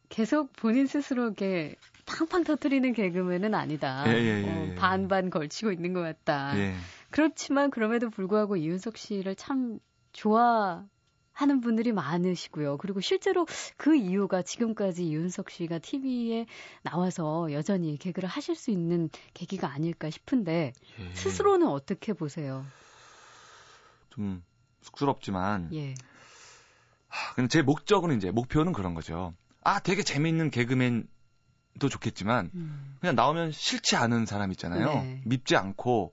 계속 0.08 0.54
본인 0.54 0.86
스스로 0.86 1.34
게 1.34 1.74
팡팡 2.06 2.44
터트리는 2.44 2.94
개그맨은 2.94 3.54
아니다. 3.54 4.04
예, 4.06 4.12
예, 4.14 4.42
예, 4.42 4.48
어, 4.48 4.68
예. 4.70 4.74
반반 4.74 5.28
걸치고 5.28 5.70
있는 5.70 5.92
것 5.92 6.00
같다. 6.00 6.58
예. 6.58 6.74
그렇지만 7.10 7.70
그럼에도 7.70 8.08
불구하고 8.08 8.56
이윤석 8.56 8.96
씨를 8.96 9.34
참 9.34 9.80
좋아 10.12 10.86
하는 11.34 11.60
분들이 11.60 11.92
많으시고요. 11.92 12.78
그리고 12.78 13.00
실제로 13.00 13.46
그 13.76 13.94
이유가 13.96 14.42
지금까지 14.42 15.04
이윤석 15.06 15.50
씨가 15.50 15.80
TV에 15.80 16.46
나와서 16.82 17.52
여전히 17.52 17.98
개그를 17.98 18.28
하실 18.28 18.54
수 18.54 18.70
있는 18.70 19.10
계기가 19.34 19.70
아닐까 19.70 20.08
싶은데 20.10 20.72
예. 21.00 21.14
스스로는 21.14 21.66
어떻게 21.66 22.12
보세요? 22.12 22.64
좀 24.10 24.42
쑥스럽지만 24.80 25.70
예. 25.74 25.94
근데 27.34 27.48
제 27.48 27.62
목적은 27.62 28.16
이제 28.16 28.30
목표는 28.30 28.72
그런 28.72 28.94
거죠. 28.94 29.34
아, 29.62 29.80
되게 29.80 30.02
재미있는 30.02 30.50
개그맨도 30.50 31.08
좋겠지만 31.90 32.50
음. 32.54 32.96
그냥 33.00 33.16
나오면 33.16 33.50
싫지 33.50 33.96
않은 33.96 34.26
사람 34.26 34.52
있잖아요. 34.52 34.86
네. 34.86 35.22
밉지 35.24 35.56
않고 35.56 36.12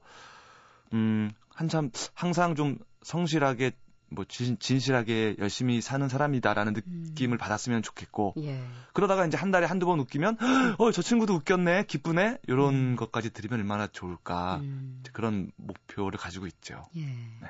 음, 0.94 1.32
한참 1.50 1.92
항상 2.14 2.56
좀 2.56 2.78
성실하게 3.04 3.72
뭐 4.12 4.26
진, 4.28 4.60
진실하게 4.60 5.38
열심히 5.40 5.82
사는 5.82 6.08
사람이다라는 6.08 6.74
느낌을 6.74 7.36
음. 7.36 7.38
받았으면 7.38 7.82
좋겠고 7.82 8.36
예. 8.40 8.62
그러다가 8.94 9.26
이제 9.26 9.38
한 9.38 9.52
달에 9.52 9.66
한두 9.66 9.86
번 9.86 10.00
웃기면 10.00 10.38
어 10.78 10.92
저 10.92 11.02
친구도 11.02 11.34
웃겼네 11.36 11.86
기쁘네 11.86 12.40
이런 12.48 12.74
음. 12.74 12.96
것까지 12.98 13.32
들으면 13.32 13.60
얼마나 13.60 13.88
좋을까 13.88 14.58
음. 14.58 15.02
그런 15.14 15.52
목표를 15.56 16.20
가지고 16.20 16.48
있죠. 16.48 16.84
예. 16.98 17.06
네. 17.06 17.50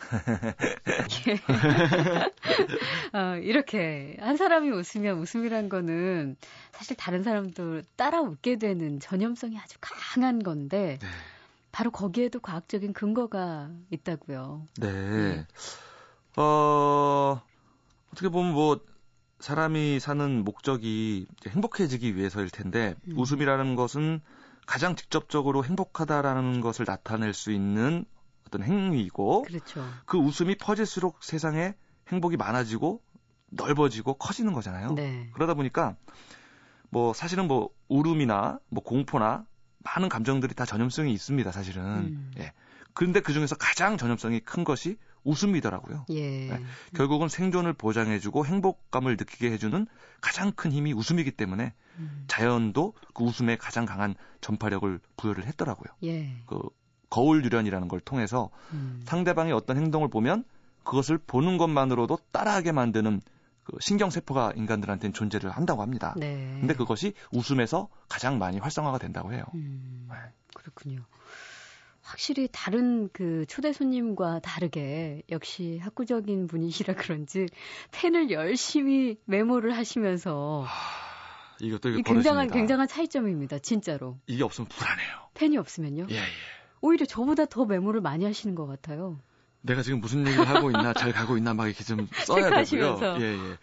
어, 3.12 3.36
이렇게 3.36 4.16
한 4.20 4.36
사람이 4.36 4.70
웃으면 4.70 5.18
웃음이란 5.18 5.68
거는 5.68 6.36
사실 6.72 6.96
다른 6.96 7.22
사람도 7.22 7.82
따라 7.96 8.20
웃게 8.20 8.58
되는 8.58 9.00
전염성이 9.00 9.58
아주 9.58 9.76
강한 9.80 10.42
건데 10.42 10.98
네. 11.00 11.08
바로 11.72 11.90
거기에도 11.90 12.40
과학적인 12.40 12.92
근거가 12.92 13.70
있다고요. 13.90 14.66
네. 14.78 14.92
네. 14.92 15.46
어, 16.36 17.40
어떻게 18.12 18.28
보면 18.28 18.52
뭐 18.52 18.80
사람이 19.38 20.00
사는 20.00 20.44
목적이 20.44 21.26
행복해지기 21.46 22.16
위해서일 22.16 22.50
텐데 22.50 22.94
음. 23.08 23.18
웃음이라는 23.18 23.74
것은 23.74 24.20
가장 24.66 24.94
직접적으로 24.94 25.64
행복하다라는 25.64 26.60
것을 26.60 26.84
나타낼 26.84 27.32
수 27.34 27.50
있는 27.50 28.04
어떤 28.46 28.62
행위이고 28.62 29.42
그렇죠. 29.42 29.84
그 30.04 30.18
웃음이 30.18 30.56
퍼질수록 30.56 31.24
세상에 31.24 31.74
행복이 32.08 32.36
많아지고 32.36 33.00
넓어지고 33.50 34.14
커지는 34.14 34.52
거잖아요. 34.52 34.94
네. 34.94 35.30
그러다 35.32 35.54
보니까 35.54 35.96
뭐 36.90 37.12
사실은 37.12 37.48
뭐 37.48 37.70
울음이나 37.88 38.58
뭐 38.68 38.82
공포나 38.82 39.46
많은 39.80 40.08
감정들이 40.08 40.54
다 40.54 40.64
전염성이 40.64 41.12
있습니다. 41.12 41.52
사실은. 41.52 41.82
음. 41.84 42.30
예. 42.38 42.52
그런데 42.92 43.20
그 43.20 43.32
중에서 43.32 43.54
가장 43.56 43.96
전염성이 43.96 44.40
큰 44.40 44.64
것이 44.64 44.96
웃음이더라고요. 45.24 46.06
예. 46.10 46.48
네. 46.48 46.60
결국은 46.94 47.28
생존을 47.28 47.72
보장해주고 47.72 48.46
행복감을 48.46 49.16
느끼게 49.16 49.50
해주는 49.52 49.86
가장 50.20 50.52
큰 50.52 50.72
힘이 50.72 50.92
웃음이기 50.92 51.32
때문에 51.32 51.72
음. 51.98 52.24
자연도 52.26 52.94
그 53.14 53.24
웃음에 53.24 53.56
가장 53.56 53.84
강한 53.84 54.14
전파력을 54.40 55.00
부여를 55.16 55.46
했더라고요. 55.46 55.92
예. 56.04 56.42
그 56.46 56.60
거울 57.10 57.44
유련이라는 57.44 57.88
걸 57.88 58.00
통해서 58.00 58.50
음. 58.72 59.02
상대방의 59.04 59.52
어떤 59.52 59.76
행동을 59.76 60.08
보면 60.08 60.44
그것을 60.84 61.18
보는 61.18 61.58
것만으로도 61.58 62.18
따라하게 62.32 62.72
만드는 62.72 63.20
그 63.70 63.76
신경세포가 63.80 64.54
인간들한테는 64.56 65.12
존재를 65.12 65.50
한다고 65.50 65.82
합니다. 65.82 66.14
네. 66.16 66.56
근데 66.58 66.74
그것이 66.74 67.14
웃음에서 67.30 67.88
가장 68.08 68.38
많이 68.38 68.58
활성화가 68.58 68.98
된다고 68.98 69.32
해요. 69.32 69.44
음, 69.54 70.08
네. 70.10 70.16
그렇군요. 70.54 71.04
확실히 72.02 72.48
다른 72.50 73.08
그 73.12 73.44
초대 73.46 73.72
손님과 73.72 74.40
다르게 74.40 75.22
역시 75.30 75.78
학구적인 75.80 76.48
분이시라 76.48 76.94
그런지 76.94 77.46
펜을 77.92 78.30
열심히 78.30 79.18
메모를 79.26 79.76
하시면서 79.76 80.64
하, 80.66 81.64
이것도 81.64 81.90
이 81.90 82.02
굉장한 82.02 82.48
굉장한 82.48 82.88
차이점입니다. 82.88 83.60
진짜로. 83.60 84.18
이게 84.26 84.42
없으면 84.42 84.68
불안해요. 84.68 85.28
펜이 85.34 85.56
없으면요? 85.58 86.06
예, 86.10 86.16
예. 86.16 86.22
오히려 86.80 87.06
저보다 87.06 87.44
더 87.44 87.66
메모를 87.66 88.00
많이 88.00 88.24
하시는 88.24 88.56
것 88.56 88.66
같아요. 88.66 89.20
내가 89.62 89.82
지금 89.82 90.00
무슨 90.00 90.26
얘기를 90.26 90.48
하고 90.48 90.70
있나, 90.70 90.92
잘 90.94 91.12
가고 91.12 91.36
있나, 91.36 91.54
막 91.54 91.66
이렇게 91.66 91.84
좀 91.84 92.08
써야 92.24 92.50
되고요. 92.50 93.16
예, 93.20 93.24
예. 93.24 93.56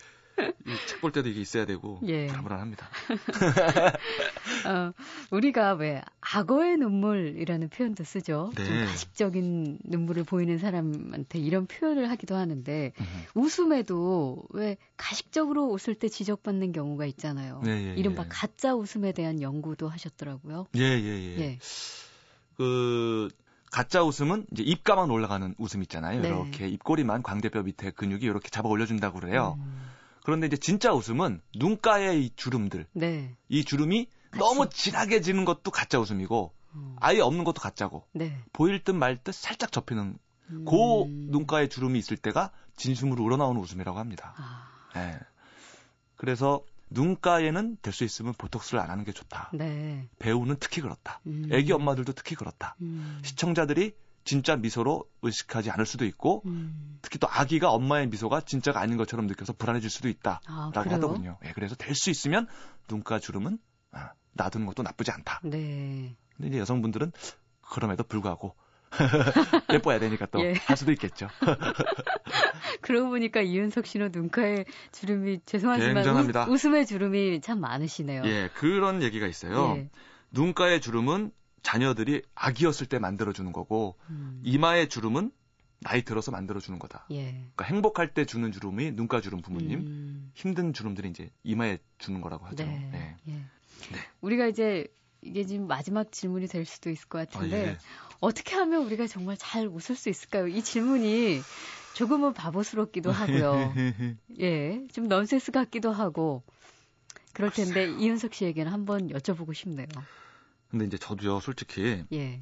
책 0.85 1.01
볼 1.01 1.11
때도 1.11 1.29
이게 1.29 1.41
있어야 1.41 1.65
되고 1.65 1.99
예. 2.05 2.27
불안불안합니다. 2.27 2.87
어, 4.67 4.93
우리가 5.31 5.73
왜 5.73 6.01
악어의 6.21 6.77
눈물이라는 6.77 7.69
표현도 7.69 8.03
쓰죠. 8.03 8.51
네. 8.55 8.65
좀 8.65 8.85
가식적인 8.85 9.79
눈물을 9.83 10.23
보이는 10.23 10.57
사람한테 10.57 11.39
이런 11.39 11.65
표현을 11.65 12.09
하기도 12.11 12.35
하는데 12.35 12.93
음. 12.99 13.05
웃음에도 13.35 14.43
왜 14.49 14.77
가식적으로 14.95 15.65
웃을 15.65 15.95
때 15.95 16.07
지적받는 16.07 16.71
경우가 16.71 17.05
있잖아요. 17.07 17.61
네, 17.63 17.89
예, 17.89 17.93
이른바 17.95 18.23
예. 18.23 18.27
가짜 18.29 18.75
웃음에 18.75 19.11
대한 19.13 19.41
연구도 19.41 19.87
하셨더라고요. 19.87 20.67
예, 20.75 20.81
예, 20.81 21.05
예. 21.05 21.39
예. 21.39 21.59
그 22.57 23.29
가짜 23.71 24.03
웃음은 24.03 24.47
이제 24.51 24.63
입가만 24.63 25.09
올라가는 25.09 25.53
웃음 25.57 25.81
있잖아요. 25.83 26.21
네. 26.21 26.27
이렇게 26.27 26.67
입꼬리만 26.67 27.23
광대뼈 27.23 27.63
밑에 27.63 27.91
근육이 27.91 28.23
이렇게 28.23 28.49
잡아 28.49 28.69
올려준다고 28.69 29.19
그래요. 29.19 29.57
음. 29.59 29.87
그런데 30.23 30.47
이제 30.47 30.57
진짜 30.57 30.93
웃음은 30.93 31.41
눈가의 31.55 32.25
이 32.25 32.31
주름들, 32.35 32.87
네. 32.93 33.35
이 33.47 33.63
주름이 33.63 34.07
그치. 34.31 34.39
너무 34.39 34.69
진하게 34.69 35.21
지는 35.21 35.45
것도 35.45 35.71
가짜 35.71 35.99
웃음이고 35.99 36.53
음. 36.75 36.95
아예 36.99 37.19
없는 37.21 37.43
것도 37.43 37.61
가짜고 37.61 38.05
네. 38.13 38.37
보일 38.53 38.83
듯 38.83 38.91
말 38.91 39.17
듯 39.17 39.33
살짝 39.33 39.71
접히는 39.71 40.17
음. 40.49 40.65
그 40.65 41.31
눈가에 41.31 41.67
주름이 41.69 41.97
있을 41.99 42.17
때가 42.17 42.51
진심으로 42.75 43.23
우러나오는 43.23 43.61
웃음이라고 43.61 43.97
합니다. 43.99 44.33
아. 44.37 44.69
네. 44.95 45.17
그래서 46.15 46.61
눈가에는 46.89 47.77
될 47.81 47.93
수 47.93 48.03
있으면 48.03 48.33
보톡스를 48.37 48.79
안 48.79 48.89
하는 48.89 49.03
게 49.03 49.11
좋다. 49.11 49.51
네. 49.53 50.07
배우는 50.19 50.57
특히 50.59 50.81
그렇다. 50.81 51.19
음. 51.27 51.49
애기 51.51 51.71
엄마들도 51.73 52.13
특히 52.13 52.35
그렇다. 52.35 52.75
음. 52.81 53.19
시청자들이 53.23 53.95
진짜 54.23 54.55
미소로 54.57 55.05
의식하지 55.21 55.71
않을 55.71 55.85
수도 55.85 56.05
있고 56.05 56.43
음. 56.45 56.99
특히 57.01 57.17
또 57.17 57.27
아기가 57.29 57.71
엄마의 57.71 58.07
미소가 58.07 58.41
진짜가 58.41 58.79
아닌 58.81 58.97
것처럼 58.97 59.25
느껴서 59.27 59.53
불안해질 59.53 59.89
수도 59.89 60.09
있다라고 60.09 60.41
아, 60.47 60.71
하더군요. 60.75 61.37
예, 61.45 61.51
그래서 61.53 61.75
될 61.75 61.95
수 61.95 62.09
있으면 62.09 62.47
눈가 62.89 63.19
주름은 63.19 63.57
아, 63.91 64.11
놔두는 64.33 64.65
것도 64.67 64.83
나쁘지 64.83 65.11
않다. 65.11 65.39
네. 65.43 66.15
근데 66.35 66.49
이제 66.49 66.59
여성분들은 66.59 67.11
그럼에도 67.61 68.03
불구하고 68.03 68.55
예뻐야 69.73 69.99
되니까 69.99 70.25
또할 70.27 70.55
예. 70.69 70.75
수도 70.75 70.91
있겠죠. 70.91 71.27
그러고 72.81 73.09
보니까 73.09 73.41
이윤석 73.41 73.85
씨는 73.85 74.11
눈가에 74.11 74.65
주름이 74.91 75.41
죄송하지만. 75.45 76.47
우, 76.49 76.51
웃음의 76.51 76.85
주름이 76.85 77.41
참 77.41 77.59
많으시네요. 77.59 78.23
예, 78.25 78.49
그런 78.55 79.01
얘기가 79.01 79.27
있어요. 79.27 79.75
예. 79.77 79.89
눈가의 80.31 80.81
주름은 80.81 81.31
자녀들이 81.63 82.21
아기였을 82.35 82.87
때 82.87 82.99
만들어주는 82.99 83.51
거고 83.51 83.97
음. 84.09 84.41
이마의 84.43 84.89
주름은 84.89 85.31
나이 85.81 86.01
들어서 86.03 86.31
만들어주는 86.31 86.79
거다. 86.79 87.05
예. 87.11 87.31
그러니까 87.31 87.65
행복할 87.65 88.13
때 88.13 88.25
주는 88.25 88.51
주름이 88.51 88.91
눈가 88.91 89.21
주름 89.21 89.41
부모님, 89.41 89.79
음. 89.79 90.31
힘든 90.33 90.73
주름들이 90.73 91.09
이제 91.09 91.29
이마에 91.43 91.77
주는 91.97 92.21
거라고 92.21 92.45
하죠. 92.47 92.65
네. 92.65 92.89
네. 92.91 93.15
예. 93.27 93.31
네. 93.33 93.99
우리가 94.21 94.47
이제 94.47 94.87
이게 95.21 95.45
지금 95.45 95.67
마지막 95.67 96.11
질문이 96.11 96.47
될 96.47 96.65
수도 96.65 96.89
있을 96.89 97.07
것 97.07 97.29
같은데 97.29 97.63
어, 97.63 97.67
예. 97.69 97.77
어떻게 98.19 98.55
하면 98.55 98.83
우리가 98.85 99.07
정말 99.07 99.37
잘 99.37 99.67
웃을 99.67 99.95
수 99.95 100.09
있을까요? 100.09 100.47
이 100.47 100.63
질문이 100.63 101.41
조금은 101.93 102.33
바보스럽기도 102.33 103.11
하고요. 103.11 103.73
예, 104.39 104.87
좀 104.91 105.07
넌센스 105.07 105.51
같기도 105.51 105.91
하고 105.91 106.43
그럴 107.33 107.51
텐데 107.51 107.85
글쎄요. 107.85 107.97
이윤석 107.97 108.33
씨에게는 108.33 108.71
한번 108.71 109.09
여쭤보고 109.09 109.53
싶네요. 109.53 109.87
근데 110.69 110.85
이제 110.85 110.97
저도요, 110.97 111.39
솔직히 111.39 112.03
예. 112.13 112.41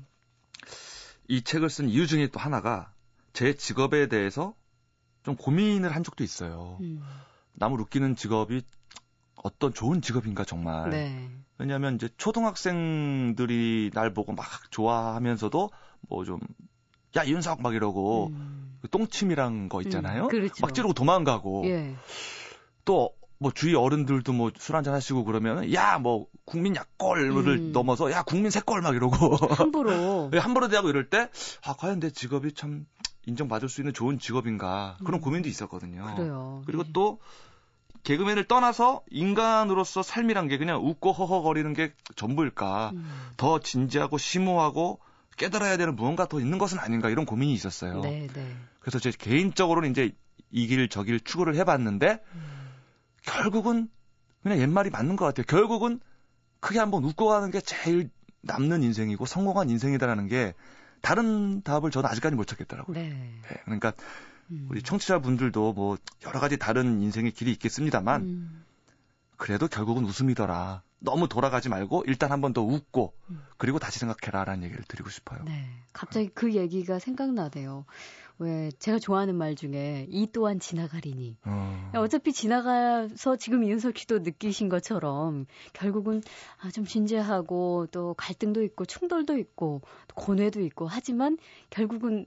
이 1.28 1.42
책을 1.44 1.70
쓴 1.70 1.90
이유 1.90 2.08
중에 2.08 2.28
또 2.28 2.40
하나가 2.40 2.94
제 3.34 3.54
직업에 3.54 4.08
대해서 4.08 4.56
좀 5.24 5.36
고민을 5.36 5.94
한 5.94 6.04
적도 6.04 6.24
있어요. 6.24 6.78
음. 6.82 7.04
남을 7.54 7.82
웃기는 7.82 8.16
직업이 8.16 8.62
어떤 9.46 9.76
좋은 9.76 10.02
직업인가 10.02 10.44
정말. 10.44 10.90
네. 10.90 11.30
왜냐하면 11.60 11.96
이제 11.96 12.10
초등학생들이 12.18 13.92
날 13.94 14.12
보고 14.12 14.34
막 14.34 14.44
좋아하면서도 14.72 15.70
뭐 16.10 16.26
좀야 16.26 17.24
이윤석 17.24 17.62
막 17.62 17.76
이러고 17.76 18.30
음. 18.34 18.78
그 18.82 18.90
똥침이란 18.90 19.70
거 19.70 19.84
있잖아요. 19.84 20.24
음, 20.24 20.28
그렇죠. 20.30 20.56
막 20.62 20.74
찌르고 20.74 20.94
도망가고 20.94 21.64
예. 21.68 21.96
또뭐 22.86 23.52
주위 23.54 23.76
어른들도 23.76 24.34
뭐 24.34 24.50
술 24.58 24.76
한잔 24.78 24.96
하시고 24.96 25.24
그러면 25.26 25.72
야 25.74 26.00
뭐 26.00 26.26
국민 26.46 26.76
약골을 26.76 27.48
음. 27.48 27.72
넘어서 27.72 28.12
야 28.12 28.24
국민 28.24 28.50
새골 28.50 28.82
막 28.82 28.96
이러고 28.96 29.16
함부로 29.54 30.32
예, 30.34 30.40
함부로 30.40 30.70
대하고 30.70 30.90
이럴 30.90 31.12
때 31.12 31.30
아 31.64 31.74
과연 31.78 32.00
내 32.00 32.10
직업이 32.10 32.54
참 32.54 32.88
인정받을 33.28 33.70
수 33.70 33.82
있는 33.82 33.94
좋은 33.94 34.18
직업인가 34.18 34.98
그런 35.06 35.20
음. 35.20 35.22
고민도 35.22 35.50
있었거든요. 35.50 36.16
그래요. 36.16 36.64
그리고 36.66 36.84
네. 36.84 36.90
또 36.94 37.20
개그맨을 38.06 38.46
떠나서 38.46 39.04
인간으로서 39.10 40.04
삶이란 40.04 40.48
게 40.48 40.58
그냥 40.58 40.86
웃고 40.86 41.12
허허거리는 41.12 41.74
게 41.74 41.92
전부일까? 42.16 42.92
음. 42.94 43.32
더 43.36 43.60
진지하고 43.60 44.18
심오하고 44.18 45.00
깨달아야 45.38 45.76
되는 45.76 45.96
무언가 45.96 46.28
더 46.28 46.40
있는 46.40 46.58
것은 46.58 46.80
아닌가 46.80 47.10
이런 47.10 47.26
고민이 47.26 47.52
있었어요. 47.54 48.02
네, 48.02 48.28
네. 48.32 48.56
그래서 48.80 49.00
제 49.00 49.12
개인적으로는 49.12 49.92
이제 49.92 50.16
이길 50.52 50.88
저길 50.88 51.20
추구를 51.20 51.56
해봤는데 51.56 52.24
음. 52.36 52.42
결국은 53.24 53.90
그냥 54.44 54.60
옛말이 54.60 54.92
맞는 54.92 55.16
것 55.16 55.26
같아요. 55.26 55.46
결국은 55.48 56.00
크게 56.60 56.80
한번 56.80 57.04
웃고 57.04 57.28
가는 57.28 57.50
게 57.50 57.60
제일 57.60 58.10
남는 58.42 58.84
인생이고 58.84 59.26
성공한 59.26 59.72
인생이다라는 59.72 60.28
게 60.28 60.54
다른 61.02 61.64
답을 61.64 61.90
저는 61.90 62.08
아직까지 62.08 62.36
못 62.36 62.46
찾겠더라고요. 62.46 62.96
네. 62.96 63.10
네. 63.10 63.62
그러니까 63.66 63.94
음. 64.52 64.68
우리 64.70 64.82
청취자분들도 64.82 65.74
뭐 65.74 65.98
여러 66.26 66.40
가지 66.40 66.58
다른 66.58 67.02
인생의 67.02 67.32
길이 67.32 67.52
있겠습니다만 67.52 68.22
음. 68.22 68.66
그래도 69.38 69.68
결국은 69.68 70.06
웃음이더라. 70.06 70.84
너무 71.00 71.28
돌아가지 71.28 71.70
말고 71.70 72.06
일단 72.08 72.32
한 72.32 72.42
번 72.42 72.54
더 72.54 72.62
웃고 72.64 73.14
음. 73.30 73.44
그리고 73.58 73.80
다시 73.80 74.00
생각해라라는 74.00 74.64
얘기를 74.64 74.84
드리고 74.88 75.10
싶어요. 75.10 75.44
네. 75.44 75.68
갑자기 75.94 76.30
그 76.34 76.54
얘기가 76.56 77.00
생각나네요. 77.00 77.86
왜 78.38 78.70
제가 78.80 79.00
좋아하는 79.00 79.36
말 79.36 79.56
중에 79.56 80.08
이 80.10 80.28
또한 80.32 80.60
지나가리니. 80.60 81.38
어. 81.46 81.92
어차피 81.96 82.34
지나가서 82.34 83.36
지금 83.38 83.64
이윤석 83.64 83.98
씨도 83.98 84.20
느끼신 84.20 84.68
것처럼 84.70 85.46
결국은 85.74 86.22
아, 86.62 86.72
좀 86.72 86.86
진지하고 86.86 87.88
또 87.92 88.14
갈등도 88.16 88.64
있고 88.64 88.86
충돌도 88.86 89.38
있고 89.38 89.82
고뇌도 90.16 90.62
있고 90.62 90.88
하지만 90.88 91.38
결국은 91.70 92.26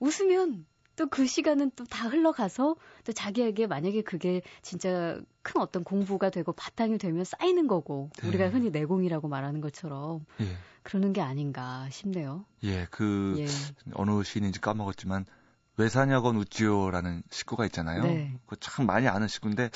웃으면 0.00 0.66
또 1.02 1.08
그 1.08 1.26
시간은 1.26 1.72
또 1.76 1.84
다 1.84 2.08
흘러가서 2.08 2.76
또 3.04 3.12
자기에게 3.12 3.66
만약에 3.66 4.02
그게 4.02 4.42
진짜 4.62 5.20
큰 5.42 5.60
어떤 5.60 5.82
공부가 5.84 6.30
되고 6.30 6.52
바탕이 6.52 6.98
되면 6.98 7.24
쌓이는 7.24 7.66
거고 7.66 8.10
네. 8.22 8.28
우리가 8.28 8.48
흔히 8.48 8.70
내공이라고 8.70 9.28
말하는 9.28 9.60
것처럼 9.60 10.24
예. 10.40 10.56
그러는 10.82 11.12
게 11.12 11.20
아닌가 11.20 11.88
싶네요. 11.90 12.44
예, 12.62 12.86
그 12.90 13.34
예. 13.38 13.46
어느 13.94 14.22
시인인지 14.22 14.60
까먹었지만 14.60 15.26
외사냐건 15.76 16.36
우찌요라는 16.36 17.22
식구가 17.30 17.66
있잖아요. 17.66 18.02
네. 18.04 18.38
그참 18.46 18.86
많이 18.86 19.08
아는 19.08 19.26
식구인데 19.26 19.70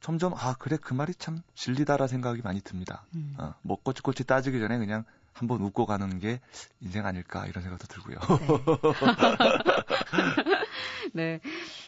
점점 0.00 0.32
아 0.34 0.54
그래 0.58 0.78
그 0.80 0.94
말이 0.94 1.14
참 1.14 1.42
진리다라 1.54 2.06
생각이 2.06 2.42
많이 2.42 2.60
듭니다. 2.60 3.04
음. 3.14 3.34
어, 3.38 3.54
뭐 3.62 3.78
꼬치꼬치 3.82 4.24
따지기 4.24 4.58
전에 4.60 4.78
그냥 4.78 5.04
한번 5.32 5.60
웃고 5.62 5.86
가는 5.86 6.18
게 6.18 6.40
인생 6.80 7.06
아닐까 7.06 7.46
이런 7.46 7.62
생각도 7.62 7.86
들고요. 7.88 8.18
네. 8.18 8.46
네. 11.12 11.40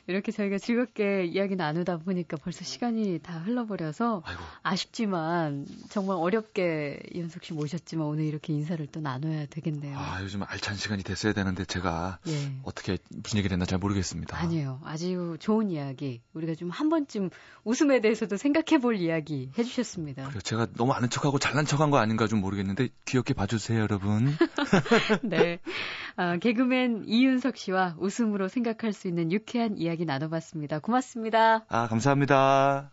이렇게 0.06 0.32
저희가 0.32 0.58
즐겁게 0.58 1.24
이야기 1.24 1.56
나누다 1.56 1.96
보니까 1.98 2.36
벌써 2.36 2.62
시간이 2.62 3.20
다 3.20 3.38
흘러버려서 3.38 4.22
아이고. 4.26 4.42
아쉽지만 4.62 5.66
정말 5.88 6.18
어렵게 6.18 7.00
이현석 7.14 7.42
씨 7.44 7.54
모셨지만 7.54 8.06
오늘 8.06 8.24
이렇게 8.24 8.52
인사를 8.52 8.86
또 8.88 9.00
나눠야 9.00 9.46
되겠네요. 9.46 9.98
아, 9.98 10.22
요즘 10.22 10.42
알찬 10.42 10.76
시간이 10.76 11.04
됐어야 11.04 11.32
되는데 11.32 11.64
제가 11.64 12.18
예. 12.28 12.52
어떻게 12.64 12.98
무슨 13.14 13.38
얘기를 13.38 13.54
했나 13.54 13.64
잘 13.64 13.78
모르겠습니다. 13.78 14.36
아니에요. 14.36 14.80
아주 14.84 15.38
좋은 15.40 15.70
이야기. 15.70 16.20
우리가 16.34 16.54
좀 16.54 16.70
한 16.74 16.88
번쯤 16.88 17.30
웃음에 17.62 18.00
대해서도 18.00 18.36
생각해 18.36 18.80
볼 18.80 18.96
이야기 18.96 19.50
해 19.56 19.62
주셨습니다. 19.62 20.24
그래요. 20.26 20.40
제가 20.40 20.66
너무 20.76 20.92
아는 20.92 21.08
척하고 21.08 21.38
잘난 21.38 21.64
척한 21.64 21.90
거 21.90 21.98
아닌가 21.98 22.26
좀 22.26 22.40
모르겠는데 22.40 22.88
귀엽게 23.04 23.32
봐 23.34 23.46
주세요, 23.46 23.80
여러분. 23.80 24.36
네. 25.22 25.60
아, 26.16 26.36
개그맨 26.36 27.04
이윤석 27.06 27.56
씨와 27.56 27.96
웃음으로 27.98 28.48
생각할 28.48 28.92
수 28.92 29.08
있는 29.08 29.32
유쾌한 29.32 29.76
이야기 29.78 30.04
나눠봤습니다. 30.04 30.78
고맙습니다. 30.78 31.64
아, 31.68 31.88
감사합니다. 31.88 32.92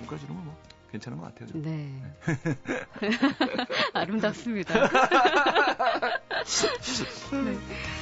눈까지는 0.00 0.34
뭐 0.44 0.54
괜찮은 0.90 1.18
것 1.18 1.24
같아요. 1.24 1.48
좀. 1.48 1.62
네. 1.62 2.02
아름답습니다. 3.94 4.74
네. 7.44 8.01